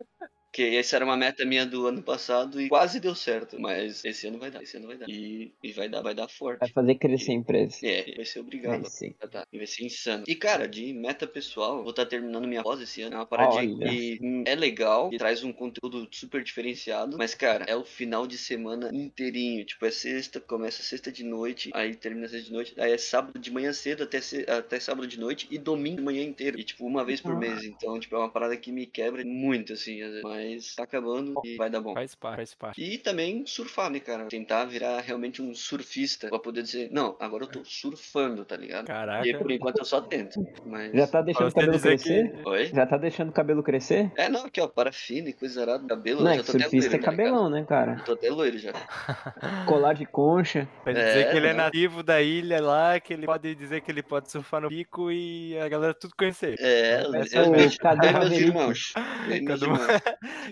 Que 0.53 0.77
essa 0.77 0.97
era 0.97 1.05
uma 1.05 1.17
meta 1.19 1.45
minha 1.45 1.67
do 1.67 1.87
ano 1.87 2.03
passado 2.03 2.59
e 2.61 2.69
quase 2.69 2.99
deu 2.99 3.15
certo, 3.15 3.61
mas 3.61 4.03
esse 4.05 4.27
ano 4.27 4.39
vai 4.39 4.51
dar, 4.51 4.63
esse 4.63 4.77
ano 4.79 4.87
vai 4.87 4.97
dar. 4.97 5.07
E, 5.07 5.53
e 5.63 5.73
vai 5.73 5.87
dar, 5.89 6.01
vai 6.01 6.15
dar 6.15 6.27
Vai 6.27 6.35
forte. 6.35 6.73
fazer 6.73 6.95
crescer 6.95 7.33
a 7.33 7.35
empresa. 7.35 7.77
É, 7.83 8.15
vai 8.17 8.25
ser 8.25 8.41
obrigado. 8.41 8.83
Vai. 8.83 9.11
Tá, 9.21 9.29
tá. 9.29 9.47
E 9.53 9.59
vai 9.59 9.67
ser 9.67 9.85
insano. 9.85 10.25
E, 10.27 10.35
cara, 10.35 10.67
de 10.67 10.95
meta 10.95 11.27
pessoal, 11.27 11.83
vou 11.83 11.91
estar 11.91 12.07
terminando 12.07 12.46
minha 12.47 12.63
pós 12.63 12.81
esse 12.81 13.03
ano. 13.03 13.15
É 13.15 13.19
uma 13.19 13.27
paradinha 13.27 13.77
Olha. 13.77 13.89
que 13.91 14.19
é 14.47 14.55
legal, 14.55 15.11
que 15.11 15.19
traz 15.19 15.43
um 15.45 15.53
conteúdo 15.53 16.07
super 16.11 16.43
diferenciado. 16.43 17.17
Mas, 17.19 17.35
cara, 17.35 17.65
é 17.69 17.77
o 17.77 17.85
final 17.85 18.27
de 18.27 18.39
semana 18.39 18.91
inteirinho. 18.93 19.65
Tipo, 19.65 19.87
é 19.87 19.91
sexta, 19.91 20.41
começa 20.41 20.83
sexta 20.83 21.11
de 21.11 21.25
noite, 21.25 21.71
aí 21.75 21.95
termina 21.95 22.29
sexta 22.29 22.47
de 22.47 22.53
noite. 22.53 22.75
Aí 22.79 22.93
é 22.93 22.99
sábado 22.99 23.39
de 23.39 23.51
manhã 23.51 23.73
cedo 23.73 24.03
até, 24.05 24.21
se- 24.21 24.47
até 24.49 24.79
sábado 24.81 25.07
de 25.07 25.19
noite 25.19 25.47
e 25.51 25.59
domingo 25.59 25.97
de 25.99 26.03
manhã 26.03 26.23
inteiro. 26.23 26.59
E, 26.59 26.65
tipo, 26.65 26.87
uma 26.87 27.05
vez 27.05 27.21
por 27.21 27.33
Ah. 27.33 27.39
mês. 27.39 27.65
Então, 27.65 27.99
tipo, 27.99 28.15
é 28.15 28.19
uma 28.19 28.31
parada 28.31 28.57
que 28.57 28.71
me 28.73 28.87
quebra 28.87 29.25
muito, 29.25 29.73
assim. 29.73 30.01
às 30.03 30.09
vezes. 30.11 30.23
Mas 30.23 30.75
tá 30.75 30.83
acabando 30.85 31.35
e 31.45 31.57
vai 31.57 31.71
dar 31.71 31.81
bom. 31.81 31.95
Faz 31.95 32.15
parte, 32.15 32.37
faz 32.37 32.55
parte. 32.55 32.83
E 32.83 32.99
também 32.99 33.45
surfar, 33.47 33.91
né, 33.91 34.01
cara? 34.01 34.27
Tentar 34.27 34.65
virar 34.65 35.01
realmente 35.01 35.41
um 35.41 35.55
surfista. 35.55 36.29
Pra 36.29 36.39
poder 36.39 36.63
dizer, 36.63 36.91
não, 36.93 37.17
agora 37.21 37.45
eu 37.45 37.49
tô 37.49 37.65
surfando, 37.65 38.45
tá 38.45 38.57
ligado? 38.57 38.87
Caraca. 38.87 39.27
E 39.27 39.37
por 39.37 39.51
enquanto 39.51 39.79
eu 39.79 39.85
só 39.85 40.01
tento. 40.01 40.45
Mas. 40.65 40.93
Já 40.93 41.07
tá 41.07 41.23
deixando 41.23 41.49
o 41.49 41.55
cabelo 41.55 41.81
crescer? 41.81 42.35
Oi? 42.45 42.67
Já 42.67 42.87
tá 42.87 42.97
deixando 42.97 43.31
o 43.31 43.33
cabelo 43.33 43.63
crescer? 43.63 44.11
É, 44.17 44.29
não, 44.29 44.47
aqui, 44.47 44.61
ó, 44.61 44.69
parafina 44.69 45.29
e 45.29 45.33
coisa 45.33 45.63
arada. 45.63 45.87
Cabelo, 45.87 46.23
Não, 46.23 46.31
é 46.31 46.35
já 46.37 46.41
que 46.41 46.47
tô 46.47 46.53
surfista 46.53 46.77
é 46.77 46.81
loiro, 46.91 47.03
já, 47.03 47.11
cabelão, 47.11 47.51
né, 47.51 47.65
cara? 47.69 47.97
Tô 48.05 48.13
até 48.13 48.31
loiro 48.31 48.59
já. 48.59 48.73
Colar 49.67 49.95
de 49.95 50.07
concha. 50.07 50.69
Pra 50.85 50.93
É, 50.93 50.95
dizer 50.95 51.31
que 51.31 51.37
ele 51.37 51.47
é 51.49 51.53
não. 51.53 51.65
nativo 51.65 52.03
da 52.03 52.21
ilha 52.21 52.61
lá, 52.61 52.99
que 53.01 53.13
ele 53.13 53.27
pode 53.27 53.55
dizer 53.55 53.81
que 53.81 53.91
ele 53.91 54.03
pode 54.03 54.31
surfar 54.31 54.61
no 54.61 54.69
pico 54.69 55.11
e 55.11 55.59
a 55.59 55.69
galera 55.69 55.95
tudo 55.95 56.15
conhecer. 56.17 56.55
É, 56.59 57.03
Essa 57.17 57.39
eu, 57.39 57.55
é 57.55 57.67
o 57.67 57.79
Cadu 57.79 58.13
Maverick. 58.13 58.43
irmãos. 58.45 58.93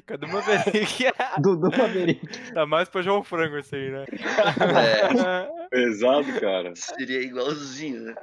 Cadu- 0.06 0.26
uma 0.26 0.40
Maverick. 0.40 1.04
Dudu 1.40 1.70
Maverick. 1.76 2.52
tá 2.52 2.66
mais 2.66 2.88
pra 2.88 3.02
João 3.02 3.22
Frango 3.22 3.58
isso 3.58 3.74
aí, 3.74 3.90
né? 3.90 4.04
É, 4.10 5.63
Pesado, 5.74 6.40
cara. 6.40 6.72
seria 6.76 7.20
igualzinho, 7.20 8.02
né? 8.02 8.14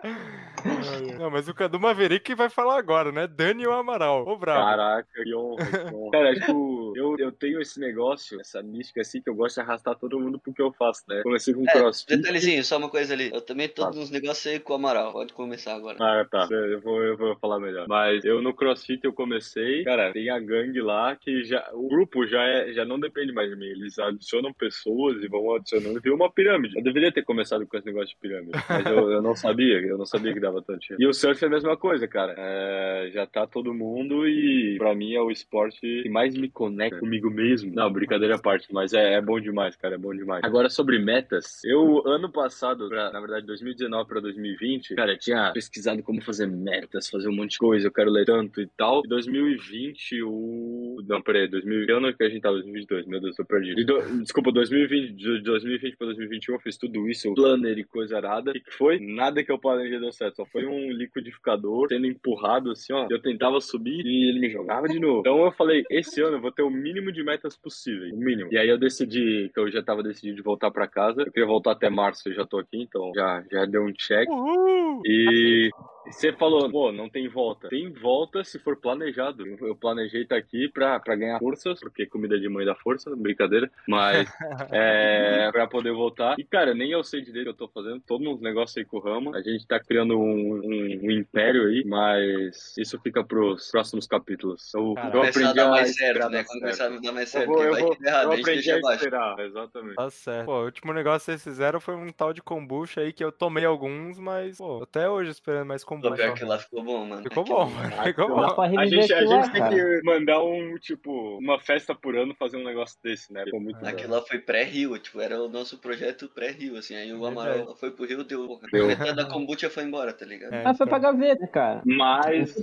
Não, 1.20 1.30
mas 1.30 1.50
o 1.50 1.54
Cadu 1.54 1.78
Maverick 1.78 2.34
vai 2.34 2.50
falar 2.50 2.78
agora, 2.78 3.12
né? 3.12 3.28
Dani 3.28 3.68
ou 3.68 3.74
Amaral. 3.74 4.26
Ô, 4.26 4.38
bravo. 4.38 4.66
Caraca, 4.66 5.08
que 5.14 5.36
honra, 5.36 5.66
que 5.66 5.94
honra. 5.94 6.12
Cara, 6.12 6.34
tipo, 6.34 6.71
eu, 7.02 7.16
eu 7.18 7.32
tenho 7.32 7.60
esse 7.62 7.80
negócio, 7.80 8.40
essa 8.40 8.62
mística 8.62 9.02
assim, 9.02 9.22
que 9.22 9.30
eu 9.30 9.36
gosto 9.36 9.56
de 9.56 9.62
arrastar 9.62 9.96
todo 9.98 10.20
mundo 10.20 10.40
pro 10.40 10.54
que 10.54 10.62
eu 10.62 10.72
faço, 10.72 11.04
né? 11.08 11.22
Comecei 11.24 11.54
com 11.54 11.64
É, 11.68 11.74
crossfit. 11.74 12.16
detalhezinho, 12.18 12.64
só 12.64 12.78
uma 12.78 12.90
coisa 12.90 13.14
ali. 13.14 13.30
Eu 13.34 13.42
também 13.42 13.68
tô 13.68 13.84
Fala. 13.84 13.96
nos 13.96 14.10
negócios 14.12 14.46
aí 14.48 14.60
com 14.60 14.74
o 14.74 14.76
Amaral. 14.76 15.12
Pode 15.12 15.34
começar 15.34 15.76
agora. 15.76 15.98
Ah, 16.00 16.26
tá. 16.30 16.48
Eu 16.52 16.80
vou, 16.82 17.02
eu 17.04 17.18
vou 17.18 17.36
falar 17.38 17.60
melhor. 17.60 17.88
Mas 17.88 18.24
eu 18.24 18.42
no 18.42 18.54
CrossFit 18.54 19.04
eu 19.04 19.14
comecei, 19.14 19.84
cara, 19.84 20.12
tem 20.14 20.30
a 20.30 20.40
gangue 20.40 20.82
lá 20.82 21.16
que 21.16 21.44
já. 21.44 21.70
O 21.74 21.88
grupo 21.88 22.26
já, 22.28 22.44
é, 22.44 22.74
já 22.74 22.86
não 22.86 23.00
depende 23.00 23.32
mais 23.32 23.50
de 23.50 23.56
mim. 23.56 23.66
Eles 23.66 23.98
adicionam 24.00 24.54
pessoas 24.54 25.22
e 25.24 25.28
vão 25.28 25.56
adicionando 25.56 26.00
vira 26.02 26.16
uma 26.16 26.32
pirâmide. 26.32 26.78
Eu 26.78 26.84
deveria 26.84 27.12
ter 27.12 27.24
começado 27.24 27.66
com 27.68 27.78
esse 27.78 27.86
negócio 27.86 28.10
de 28.10 28.18
pirâmide. 28.18 28.52
Mas 28.70 28.86
eu, 28.86 29.12
eu 29.12 29.22
não 29.22 29.36
sabia, 29.36 29.80
eu 29.80 29.98
não 29.98 30.06
sabia 30.06 30.34
que 30.34 30.40
dava 30.40 30.62
tanto 30.62 30.80
dinheiro. 30.80 31.02
E 31.04 31.08
o 31.08 31.14
surf 31.14 31.44
é 31.44 31.48
a 31.48 31.52
mesma 31.52 31.76
coisa, 31.78 32.08
cara. 32.08 32.36
É, 32.38 33.10
já 33.14 33.26
tá 33.26 33.46
todo 33.48 33.74
mundo 33.74 34.28
e 34.28 34.78
pra 34.78 34.94
mim 34.96 35.14
é 35.14 35.22
o 35.22 35.32
esporte 35.32 35.80
que 36.04 36.10
mais 36.10 36.36
me 36.36 36.50
conecta? 36.50 36.91
Comigo 37.00 37.30
mesmo. 37.30 37.74
Não, 37.74 37.92
brincadeira 37.92 38.36
à 38.36 38.40
parte, 38.40 38.68
mas 38.72 38.94
é, 38.94 39.14
é 39.14 39.22
bom 39.22 39.40
demais, 39.40 39.76
cara, 39.76 39.96
é 39.96 39.98
bom 39.98 40.14
demais. 40.14 40.44
Agora, 40.44 40.70
sobre 40.70 41.00
metas, 41.00 41.64
eu, 41.64 42.08
ano 42.08 42.32
passado, 42.32 42.88
pra, 42.90 43.12
na 43.12 43.20
verdade, 43.20 43.46
2019 43.46 44.08
pra 44.08 44.20
2020, 44.20 44.96
cara, 44.96 45.14
eu 45.14 45.20
tinha 45.20 45.52
pesquisado 45.54 46.02
como 46.04 46.22
fazer 46.22 46.48
metas, 46.48 47.10
fazer 47.10 47.28
um 47.30 47.36
monte 47.36 47.52
de 47.52 47.58
coisa, 47.60 47.88
eu 47.88 47.92
quero 47.92 48.12
ler 48.12 48.26
tanto 48.26 48.62
e 48.62 48.68
tal. 48.78 49.02
Em 49.06 49.10
2020, 49.10 50.24
o... 50.24 50.98
Não, 51.08 51.22
peraí, 51.22 51.48
2000... 51.48 51.86
Que 51.86 51.92
ano 51.92 52.14
que 52.14 52.24
a 52.24 52.30
gente 52.30 52.42
tá? 52.42 52.52
2022, 52.52 53.06
meu 53.08 53.22
Deus, 53.22 53.36
tô 53.36 53.46
perdido. 53.46 53.76
De 53.76 53.84
do... 53.84 54.22
Desculpa, 54.22 54.52
2020, 54.52 55.14
de 55.14 55.42
2020 55.42 55.98
pra 55.98 56.08
2021 56.08 56.56
eu 56.56 56.60
fiz 56.60 56.78
tudo 56.78 57.10
isso, 57.10 57.34
planner 57.34 57.78
e 57.78 57.84
coisa 57.84 58.18
arada. 58.18 58.52
O 58.52 58.54
que, 58.54 58.60
que 58.62 58.74
foi? 58.74 59.00
Nada 59.00 59.44
que 59.44 59.52
eu 59.52 59.60
planejei 59.60 60.00
deu 60.00 60.12
certo, 60.12 60.38
só 60.38 60.46
foi 60.46 60.66
um 60.66 60.92
liquidificador 60.92 61.88
sendo 61.90 62.08
empurrado 62.08 62.72
assim, 62.72 62.94
ó. 62.94 63.08
Eu 63.10 63.22
tentava 63.22 63.60
subir 63.62 64.06
e 64.06 64.30
ele 64.30 64.40
me 64.40 64.50
jogava 64.50 64.88
de 64.88 65.00
novo. 65.00 65.20
Então 65.20 65.44
eu 65.44 65.52
falei, 65.52 65.84
esse 65.90 66.22
ano 66.22 66.38
eu 66.38 66.42
vou 66.42 66.52
ter 66.52 66.64
o 66.64 66.70
mínimo 66.82 67.12
de 67.12 67.24
metas 67.24 67.56
possíveis, 67.56 68.12
o 68.14 68.18
mínimo. 68.18 68.52
E 68.52 68.58
aí 68.58 68.68
eu 68.68 68.78
decidi, 68.78 69.50
que 69.54 69.60
eu 69.60 69.72
já 69.72 69.82
tava 69.82 70.04
decidido 70.04 70.36
de 70.36 70.42
voltar 70.42 70.72
pra 70.72 70.88
casa. 70.88 71.22
Eu 71.22 71.32
queria 71.32 71.48
voltar 71.48 71.72
até 71.72 71.90
março, 71.90 72.28
eu 72.30 72.34
já 72.34 72.46
tô 72.46 72.58
aqui, 72.58 72.82
então 72.82 73.12
já, 73.16 73.44
já 73.52 73.66
deu 73.66 73.84
um 73.84 73.94
check. 73.94 74.30
Uhul! 74.30 75.02
E 75.06 75.70
você 76.06 76.34
falou, 76.34 76.70
pô, 76.70 76.92
não 76.92 77.10
tem 77.10 77.28
volta. 77.28 77.70
Tem 77.70 77.92
volta 77.92 78.44
se 78.44 78.58
for 78.60 78.76
planejado. 78.76 79.46
Eu 79.46 79.76
planejei 79.76 80.24
estar 80.24 80.38
aqui 80.38 80.68
pra, 80.70 81.00
pra 81.00 81.16
ganhar 81.16 81.40
forças, 81.40 81.80
porque 81.80 82.06
comida 82.06 82.40
de 82.40 82.50
mãe 82.50 82.66
dá 82.66 82.76
força, 82.76 83.16
brincadeira. 83.16 83.70
Mas 83.88 84.28
é 84.72 85.52
pra 85.52 85.68
poder 85.68 85.94
voltar. 85.94 86.36
E, 86.40 86.44
cara, 86.44 86.74
nem 86.74 86.92
eu 86.92 87.04
sei 87.04 87.22
direito 87.22 87.50
o 87.50 87.54
que 87.56 87.64
eu 87.64 87.68
tô 87.68 87.74
fazendo. 87.74 88.02
Todo 88.02 88.30
uns 88.30 88.42
negócios 88.42 88.78
aí 88.78 88.86
com 88.86 88.98
o 88.98 89.00
ramo. 89.00 89.36
A 89.36 89.42
gente 89.42 89.68
tá 89.68 89.80
criando 89.80 90.18
um, 90.18 90.56
um, 90.56 91.00
um 91.04 91.12
império 91.12 91.68
aí, 91.68 91.84
mas 91.86 92.76
isso 92.78 93.00
fica 93.02 93.24
pros 93.24 93.70
próximos 93.70 94.08
capítulos. 94.08 94.74
Eu, 94.74 94.94
Caraca. 94.94 95.18
eu 95.18 95.22
Começar 95.22 95.46
a 95.46 95.52
aprendi 95.52 95.54
dar 95.56 95.68
a 95.68 95.70
mais 95.70 95.96
certo, 95.96 96.30
né? 96.30 96.44
Quando 96.44 96.60
começar 96.60 96.86
a 96.86 96.90
dar 96.90 97.12
mais 97.12 97.34
Eu 97.34 97.40
certo, 97.40 97.48
vou, 97.48 97.64
eu 97.64 97.72
vai 97.72 97.82
vou, 97.82 97.96
que 97.96 98.02
der 98.02 98.10
errado, 98.10 98.26
eu 98.26 98.32
a 98.32 98.36
aprendi 98.36 98.72
a 98.72 98.76
abaixo. 98.78 98.96
esperar, 98.96 99.40
exatamente. 99.40 99.96
Tá 99.96 100.10
certo. 100.10 100.46
Pô, 100.46 100.62
o 100.62 100.66
último 100.66 100.94
negócio 100.94 101.20
que 101.20 101.26
vocês 101.26 101.44
fizeram 101.44 101.80
foi 101.80 101.96
um 101.96 102.12
tal 102.12 102.34
de 102.34 102.42
kombucha 102.42 103.02
aí 103.02 103.14
que 103.14 103.24
eu 103.24 103.32
tomei 103.32 103.66
alguns, 103.66 104.18
mas, 104.18 104.58
pô, 104.58 104.84
até 104.84 105.10
hoje 105.10 105.32
esperando 105.32 105.68
mais 105.68 105.84
Pô, 105.92 105.96
kombucha. 105.96 106.16
pior 106.16 106.34
que 106.36 106.46
lá 106.46 106.58
ficou 106.58 106.84
bom, 106.84 107.06
mano. 107.06 107.24
Ficou 107.24 107.44
bom, 107.46 107.70
mano. 107.70 107.92
Ficou 108.04 108.28
bom. 108.30 108.62
A 108.62 108.86
gente, 108.86 109.14
a 109.14 109.26
gente 109.26 109.52
tem 109.52 109.70
que 109.70 110.02
mandar 110.04 110.42
um, 110.44 110.78
tipo, 110.80 111.38
uma 111.38 111.60
festa 111.60 111.94
por 111.94 112.16
ano 112.16 112.34
fazer 112.36 112.58
um 112.58 112.64
negócio 112.64 112.98
desse, 113.04 113.34
né? 113.34 113.44
Ficou 113.46 113.60
muito. 113.60 113.86
Aquilo 113.86 114.14
lá 114.14 114.22
foi 114.22 114.40
pré-Rio, 114.40 114.98
tipo, 115.00 115.20
era 115.20 115.42
o 115.42 115.50
nosso 115.50 115.78
projeto 115.78 116.30
pré-Rio, 116.30 116.78
assim. 116.78 116.96
Aí 116.96 117.14
o. 117.14 117.26
Amaral 117.26 117.76
foi 117.76 117.92
pro 117.92 118.06
Rio, 118.06 118.24
deu. 118.24 118.60
Deu. 118.72 118.88
Metade 118.88 119.16
da 119.16 119.26
kombucha 119.26 119.70
foi 119.70 119.84
embora, 119.84 120.12
tá 120.14 120.26
ligado? 120.26 120.54
É, 120.54 120.64
Mas 120.64 120.78
foi 120.78 120.86
então. 120.86 121.00
pra 121.00 121.12
gaveta, 121.12 121.48
cara. 121.48 121.82
Mas 121.86 122.56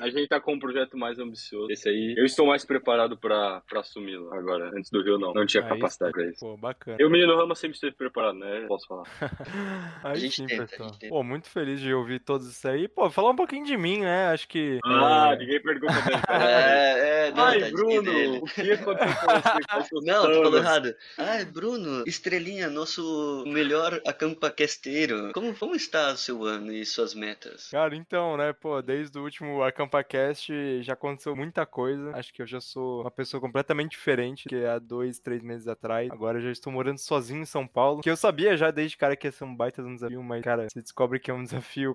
a 0.00 0.08
gente 0.08 0.28
tá 0.28 0.40
com 0.40 0.54
um 0.54 0.58
projeto 0.58 0.96
mais 0.96 1.18
ambicioso. 1.18 1.70
Esse 1.70 1.88
aí, 1.88 2.14
eu 2.16 2.24
estou 2.24 2.46
mais 2.46 2.64
preparado 2.64 3.16
pra, 3.16 3.62
pra 3.68 3.80
assumi-lo 3.80 4.32
agora. 4.34 4.70
Antes 4.76 4.90
do 4.90 5.02
Rio, 5.02 5.18
não. 5.18 5.32
Não 5.32 5.46
tinha 5.46 5.62
Aí 5.62 5.68
capacidade 5.68 6.12
pra 6.12 6.24
isso. 6.26 6.40
Pô, 6.40 6.56
bacana. 6.56 6.96
E 7.00 7.04
o 7.04 7.10
menino 7.10 7.36
Rama 7.36 7.54
sempre 7.54 7.74
esteve 7.74 7.94
preparado, 7.94 8.38
né? 8.38 8.64
Posso 8.68 8.86
falar. 8.86 9.04
Aí 10.04 10.16
gente 10.16 10.36
sim, 10.36 10.46
tenta, 10.46 10.64
a 10.64 10.66
pessoal. 10.66 10.88
gente 10.88 10.98
tenta. 10.98 11.14
Pô, 11.14 11.22
muito 11.22 11.48
feliz 11.48 11.80
de 11.80 11.92
ouvir 11.92 12.20
todos 12.20 12.48
isso 12.62 12.68
aí. 12.68 12.86
Pô, 12.86 13.10
falar 13.10 13.30
um 13.30 13.36
pouquinho 13.36 13.64
de 13.64 13.76
mim, 13.76 14.00
né? 14.00 14.28
Acho 14.28 14.46
que. 14.46 14.78
Ah, 14.84 15.34
ninguém 15.36 15.60
pergunta 15.60 15.92
dele. 16.02 16.22
É, 16.32 17.28
é, 17.28 17.32
não, 17.32 17.44
Ai, 17.44 17.70
Bruno, 17.70 18.02
dele. 18.02 18.38
o 18.38 18.44
que 18.44 18.72
aconteceu 18.72 19.14
com 19.14 19.40
você? 19.40 19.92
Não, 20.02 20.22
tu 20.22 20.42
falou 20.42 20.58
errado. 20.58 20.94
Ai, 21.18 21.44
Bruno, 21.44 22.04
estrelinha, 22.06 22.68
nosso 22.68 23.44
melhor 23.46 24.00
acampacasteiro. 24.06 25.30
Como, 25.32 25.54
como 25.54 25.74
está 25.74 26.12
o 26.12 26.16
seu 26.16 26.44
ano 26.44 26.72
e 26.72 26.84
suas 26.84 27.14
metas? 27.14 27.68
Cara, 27.70 27.94
então, 27.94 28.36
né, 28.36 28.52
pô, 28.52 28.80
desde 28.82 29.16
o 29.18 29.22
último 29.22 29.62
AcampaCast 29.62 30.82
já 30.82 30.94
aconteceu 30.94 31.36
muita 31.36 31.64
coisa. 31.64 32.12
Acho 32.14 32.32
que 32.32 32.42
eu 32.42 32.46
já 32.46 32.60
sou 32.60 33.02
uma 33.02 33.10
pessoa 33.10 33.40
completamente 33.40 33.92
diferente 33.92 34.48
que 34.48 34.64
há 34.64 34.78
dois, 34.78 35.18
três 35.18 35.42
meses 35.42 35.68
atrás. 35.68 36.10
Agora 36.10 36.38
eu 36.38 36.42
já 36.42 36.50
estou 36.50 36.72
morando 36.72 36.98
sozinho 36.98 37.42
em 37.42 37.46
São 37.46 37.66
Paulo. 37.66 38.02
Que 38.02 38.10
eu 38.10 38.16
sabia 38.16 38.56
já 38.56 38.70
desde 38.70 38.96
cara 38.96 39.16
que 39.16 39.26
ia 39.26 39.32
ser 39.32 39.44
um 39.44 39.54
baita 39.54 39.82
de 39.82 39.88
um 39.88 39.94
desafio, 39.94 40.22
mas, 40.22 40.42
cara, 40.42 40.66
você 40.68 40.80
descobre 40.80 41.18
que 41.18 41.30
é 41.30 41.34
um 41.34 41.44
desafio 41.44 41.94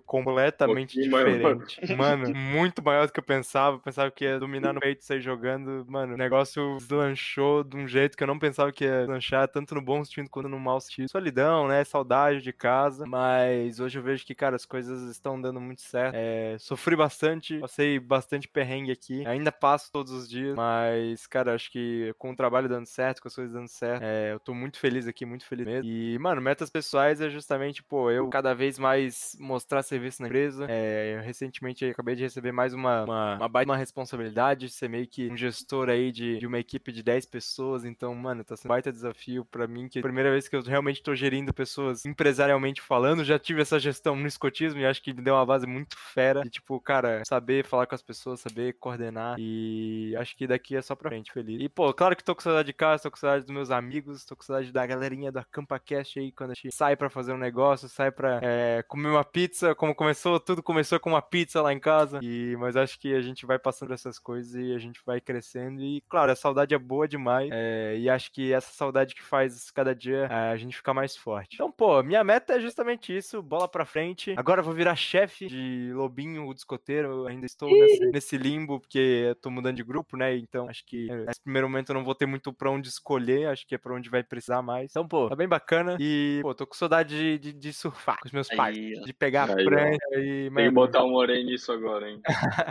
completamente 0.65 1.09
maior. 1.09 1.55
diferente. 1.55 1.77
Mano, 1.95 2.33
muito 2.33 2.83
maior 2.83 3.07
do 3.07 3.13
que 3.13 3.19
eu 3.19 3.23
pensava. 3.23 3.77
Eu 3.77 3.79
pensava 3.79 4.11
que 4.11 4.25
ia 4.25 4.39
dominar 4.39 4.73
no 4.73 4.79
peito 4.79 5.01
e 5.01 5.05
sair 5.05 5.21
jogando. 5.21 5.85
Mano, 5.87 6.13
o 6.13 6.17
negócio 6.17 6.77
deslanchou 6.79 7.63
de 7.63 7.75
um 7.77 7.87
jeito 7.87 8.17
que 8.17 8.23
eu 8.23 8.27
não 8.27 8.39
pensava 8.39 8.71
que 8.71 8.83
ia 8.83 8.99
deslanchar, 8.99 9.47
tanto 9.47 9.75
no 9.75 9.81
bom 9.81 10.03
sentido 10.03 10.29
quanto 10.29 10.49
no 10.49 10.59
mau 10.59 10.79
sentido. 10.79 11.09
Solidão, 11.09 11.67
né? 11.67 11.83
Saudade 11.83 12.41
de 12.41 12.53
casa. 12.53 13.05
Mas 13.05 13.79
hoje 13.79 13.99
eu 13.99 14.03
vejo 14.03 14.25
que, 14.25 14.35
cara, 14.35 14.55
as 14.55 14.65
coisas 14.65 15.09
estão 15.09 15.39
dando 15.39 15.59
muito 15.59 15.81
certo. 15.81 16.15
É, 16.15 16.55
sofri 16.59 16.95
bastante, 16.95 17.59
passei 17.59 17.99
bastante 17.99 18.47
perrengue 18.47 18.91
aqui. 18.91 19.25
Ainda 19.25 19.51
passo 19.51 19.91
todos 19.91 20.11
os 20.11 20.29
dias. 20.29 20.55
Mas, 20.55 21.27
cara, 21.27 21.53
acho 21.53 21.71
que 21.71 22.13
com 22.17 22.31
o 22.31 22.35
trabalho 22.35 22.69
dando 22.69 22.85
certo, 22.85 23.21
com 23.21 23.27
as 23.27 23.35
coisas 23.35 23.53
dando 23.53 23.67
certo, 23.67 24.03
é, 24.03 24.33
eu 24.33 24.39
tô 24.39 24.53
muito 24.53 24.79
feliz 24.79 25.07
aqui, 25.07 25.25
muito 25.25 25.45
feliz 25.45 25.65
mesmo. 25.65 25.89
E, 25.89 26.17
mano, 26.19 26.41
metas 26.41 26.69
pessoais 26.69 27.21
é 27.21 27.29
justamente, 27.29 27.83
pô, 27.83 28.09
eu 28.11 28.27
cada 28.29 28.53
vez 28.53 28.79
mais 28.79 29.35
mostrar 29.39 29.83
serviço 29.83 30.21
na 30.21 30.27
empresa. 30.27 30.46
É, 30.67 31.15
eu 31.17 31.21
recentemente 31.21 31.85
acabei 31.85 32.15
de 32.15 32.23
receber 32.23 32.51
mais 32.51 32.73
uma, 32.73 33.03
uma, 33.03 33.35
uma 33.35 33.47
baita 33.47 33.71
uma 33.71 33.77
responsabilidade, 33.77 34.69
ser 34.69 34.89
meio 34.89 35.07
que 35.07 35.29
um 35.29 35.37
gestor 35.37 35.89
aí 35.89 36.11
de, 36.11 36.37
de 36.37 36.47
uma 36.47 36.59
equipe 36.59 36.91
de 36.91 37.03
10 37.03 37.25
pessoas. 37.25 37.85
Então, 37.85 38.13
mano, 38.15 38.43
tá 38.43 38.55
sendo 38.55 38.71
um 38.71 38.75
baita 38.75 38.91
desafio 38.91 39.45
pra 39.45 39.67
mim, 39.67 39.87
que 39.87 39.99
é 39.99 40.01
a 40.01 40.03
primeira 40.03 40.31
vez 40.31 40.47
que 40.47 40.55
eu 40.55 40.61
realmente 40.61 41.01
tô 41.01 41.15
gerindo 41.15 41.53
pessoas 41.53 42.05
empresarialmente 42.05 42.81
falando. 42.81 43.23
Já 43.23 43.37
tive 43.37 43.61
essa 43.61 43.79
gestão 43.79 44.15
no 44.15 44.27
escotismo 44.27 44.79
e 44.79 44.85
acho 44.85 45.01
que 45.01 45.13
me 45.13 45.21
deu 45.21 45.35
uma 45.35 45.45
base 45.45 45.67
muito 45.67 45.97
fera. 45.97 46.41
E, 46.45 46.49
tipo, 46.49 46.79
cara, 46.79 47.23
saber 47.25 47.65
falar 47.65 47.85
com 47.85 47.95
as 47.95 48.01
pessoas, 48.01 48.39
saber 48.39 48.73
coordenar. 48.73 49.35
E 49.39 50.15
acho 50.17 50.35
que 50.35 50.47
daqui 50.47 50.75
é 50.75 50.81
só 50.81 50.95
pra 50.95 51.09
frente, 51.09 51.31
feliz. 51.31 51.61
E, 51.61 51.69
pô, 51.69 51.93
claro 51.93 52.15
que 52.15 52.23
tô 52.23 52.35
com 52.35 52.41
saudade 52.41 52.67
de 52.67 52.73
casa, 52.73 53.03
tô 53.03 53.11
com 53.11 53.17
saudade 53.17 53.45
dos 53.45 53.53
meus 53.53 53.71
amigos, 53.71 54.25
tô 54.25 54.35
com 54.35 54.43
saudade 54.43 54.71
da 54.71 54.85
galerinha 54.85 55.31
do 55.31 55.39
AcampaCast 55.39 56.19
aí, 56.19 56.31
quando 56.31 56.51
a 56.51 56.53
gente 56.53 56.73
sai 56.73 56.95
pra 56.95 57.09
fazer 57.09 57.33
um 57.33 57.37
negócio, 57.37 57.89
sai 57.89 58.11
pra 58.11 58.39
é, 58.41 58.83
comer 58.87 59.09
uma 59.09 59.23
pizza, 59.23 59.75
como 59.75 59.95
começou, 59.95 60.36
tudo 60.39 60.61
começou 60.63 60.99
com 60.99 61.09
uma 61.09 61.21
pizza 61.21 61.61
lá 61.61 61.71
em 61.73 61.79
casa. 61.79 62.19
E, 62.21 62.55
mas 62.57 62.75
acho 62.75 62.99
que 62.99 63.13
a 63.13 63.21
gente 63.21 63.45
vai 63.45 63.57
passando 63.59 63.93
essas 63.93 64.17
coisas 64.19 64.53
e 64.55 64.73
a 64.73 64.79
gente 64.79 65.01
vai 65.05 65.19
crescendo. 65.21 65.81
E, 65.81 66.01
claro, 66.09 66.31
a 66.31 66.35
saudade 66.35 66.73
é 66.73 66.77
boa 66.77 67.07
demais. 67.07 67.49
é, 67.51 67.95
e 67.97 68.09
acho 68.09 68.31
que 68.31 68.51
essa 68.53 68.71
saudade 68.71 69.15
que 69.15 69.23
faz 69.23 69.69
cada 69.71 69.93
dia 69.95 70.27
é, 70.29 70.51
a 70.51 70.57
gente 70.57 70.75
ficar 70.75 70.93
mais 70.93 71.15
forte. 71.15 71.55
Então, 71.55 71.71
pô, 71.71 72.01
minha 72.03 72.23
meta 72.23 72.53
é 72.55 72.59
justamente 72.59 73.15
isso, 73.15 73.41
bola 73.41 73.67
pra 73.67 73.85
frente. 73.85 74.33
Agora 74.37 74.61
eu 74.61 74.65
vou 74.65 74.73
virar 74.73 74.95
chefe 74.95 75.47
de 75.47 75.91
Lobinho, 75.93 76.47
o 76.47 76.53
discoteiro. 76.53 77.07
Eu 77.09 77.27
ainda 77.27 77.45
estou 77.45 77.69
nesse, 77.69 78.05
nesse 78.11 78.37
limbo, 78.37 78.79
porque 78.79 79.25
eu 79.29 79.35
tô 79.35 79.49
mudando 79.49 79.75
de 79.75 79.83
grupo, 79.83 80.17
né? 80.17 80.35
Então 80.35 80.67
acho 80.69 80.85
que 80.85 81.09
é, 81.09 81.25
nesse 81.25 81.41
primeiro 81.41 81.67
momento 81.69 81.89
eu 81.89 81.95
não 81.95 82.03
vou 82.03 82.15
ter 82.15 82.25
muito 82.25 82.51
pra 82.53 82.69
onde 82.71 82.87
escolher. 82.87 83.47
Acho 83.49 83.65
que 83.67 83.75
é 83.75 83.77
pra 83.77 83.93
onde 83.93 84.09
vai 84.09 84.23
precisar 84.23 84.61
mais. 84.61 84.91
Então, 84.91 85.07
pô, 85.07 85.29
tá 85.29 85.35
bem 85.35 85.47
bacana. 85.47 85.97
E, 85.99 86.39
pô, 86.41 86.53
tô 86.53 86.65
com 86.67 86.75
saudade 86.75 87.15
de, 87.15 87.37
de, 87.39 87.53
de 87.53 87.73
surfar 87.73 88.17
com 88.19 88.27
os 88.27 88.31
meus 88.31 88.47
pais. 88.47 88.77
Aí, 88.77 88.99
ó. 88.99 89.05
De 89.05 89.13
pegar 89.13 89.49
a 89.49 89.55
Aí, 89.55 89.65
ó. 89.65 89.69
prancha 89.69 89.97
e, 90.27 90.51
Tem 90.53 90.65
que 90.65 90.71
botar 90.71 91.03
um 91.03 91.13
orém 91.13 91.45
nisso 91.45 91.71
agora, 91.71 92.09
hein? 92.09 92.19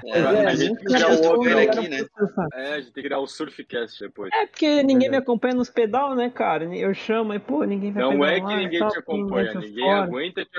É, 0.05 0.21
a 0.21 0.31
a 0.49 0.55
gente 0.55 0.69
gente 0.69 0.85
criar 0.85 0.99
já 0.99 1.09
um 1.09 1.13
estou 1.13 1.37
outro 1.37 1.59
aqui, 1.59 1.89
né? 1.89 2.07
É, 2.55 2.73
a 2.73 2.81
gente 2.81 2.93
tem 2.93 3.03
que 3.03 3.09
criar 3.09 3.19
o 3.19 3.27
Surfcast 3.27 4.01
depois. 4.01 4.31
É 4.35 4.47
porque 4.47 4.83
ninguém 4.83 5.11
me 5.11 5.17
acompanha 5.17 5.55
nos 5.55 5.71
pedal, 5.71 6.15
né, 6.15 6.31
cara? 6.31 6.65
Eu 6.75 6.93
chamo 6.95 7.35
e, 7.35 7.39
pô, 7.39 7.65
ninguém 7.65 7.93
vai 7.93 8.03
Não 8.03 8.25
é 8.25 8.41
que 8.41 8.47
lá, 8.47 8.57
ninguém 8.57 8.79
tal, 8.81 8.91
te 8.91 8.99
acompanha, 8.99 9.55
ninguém 9.55 9.77
ninguém 9.77 9.93
aguenta 9.93 10.45
te 10.45 10.59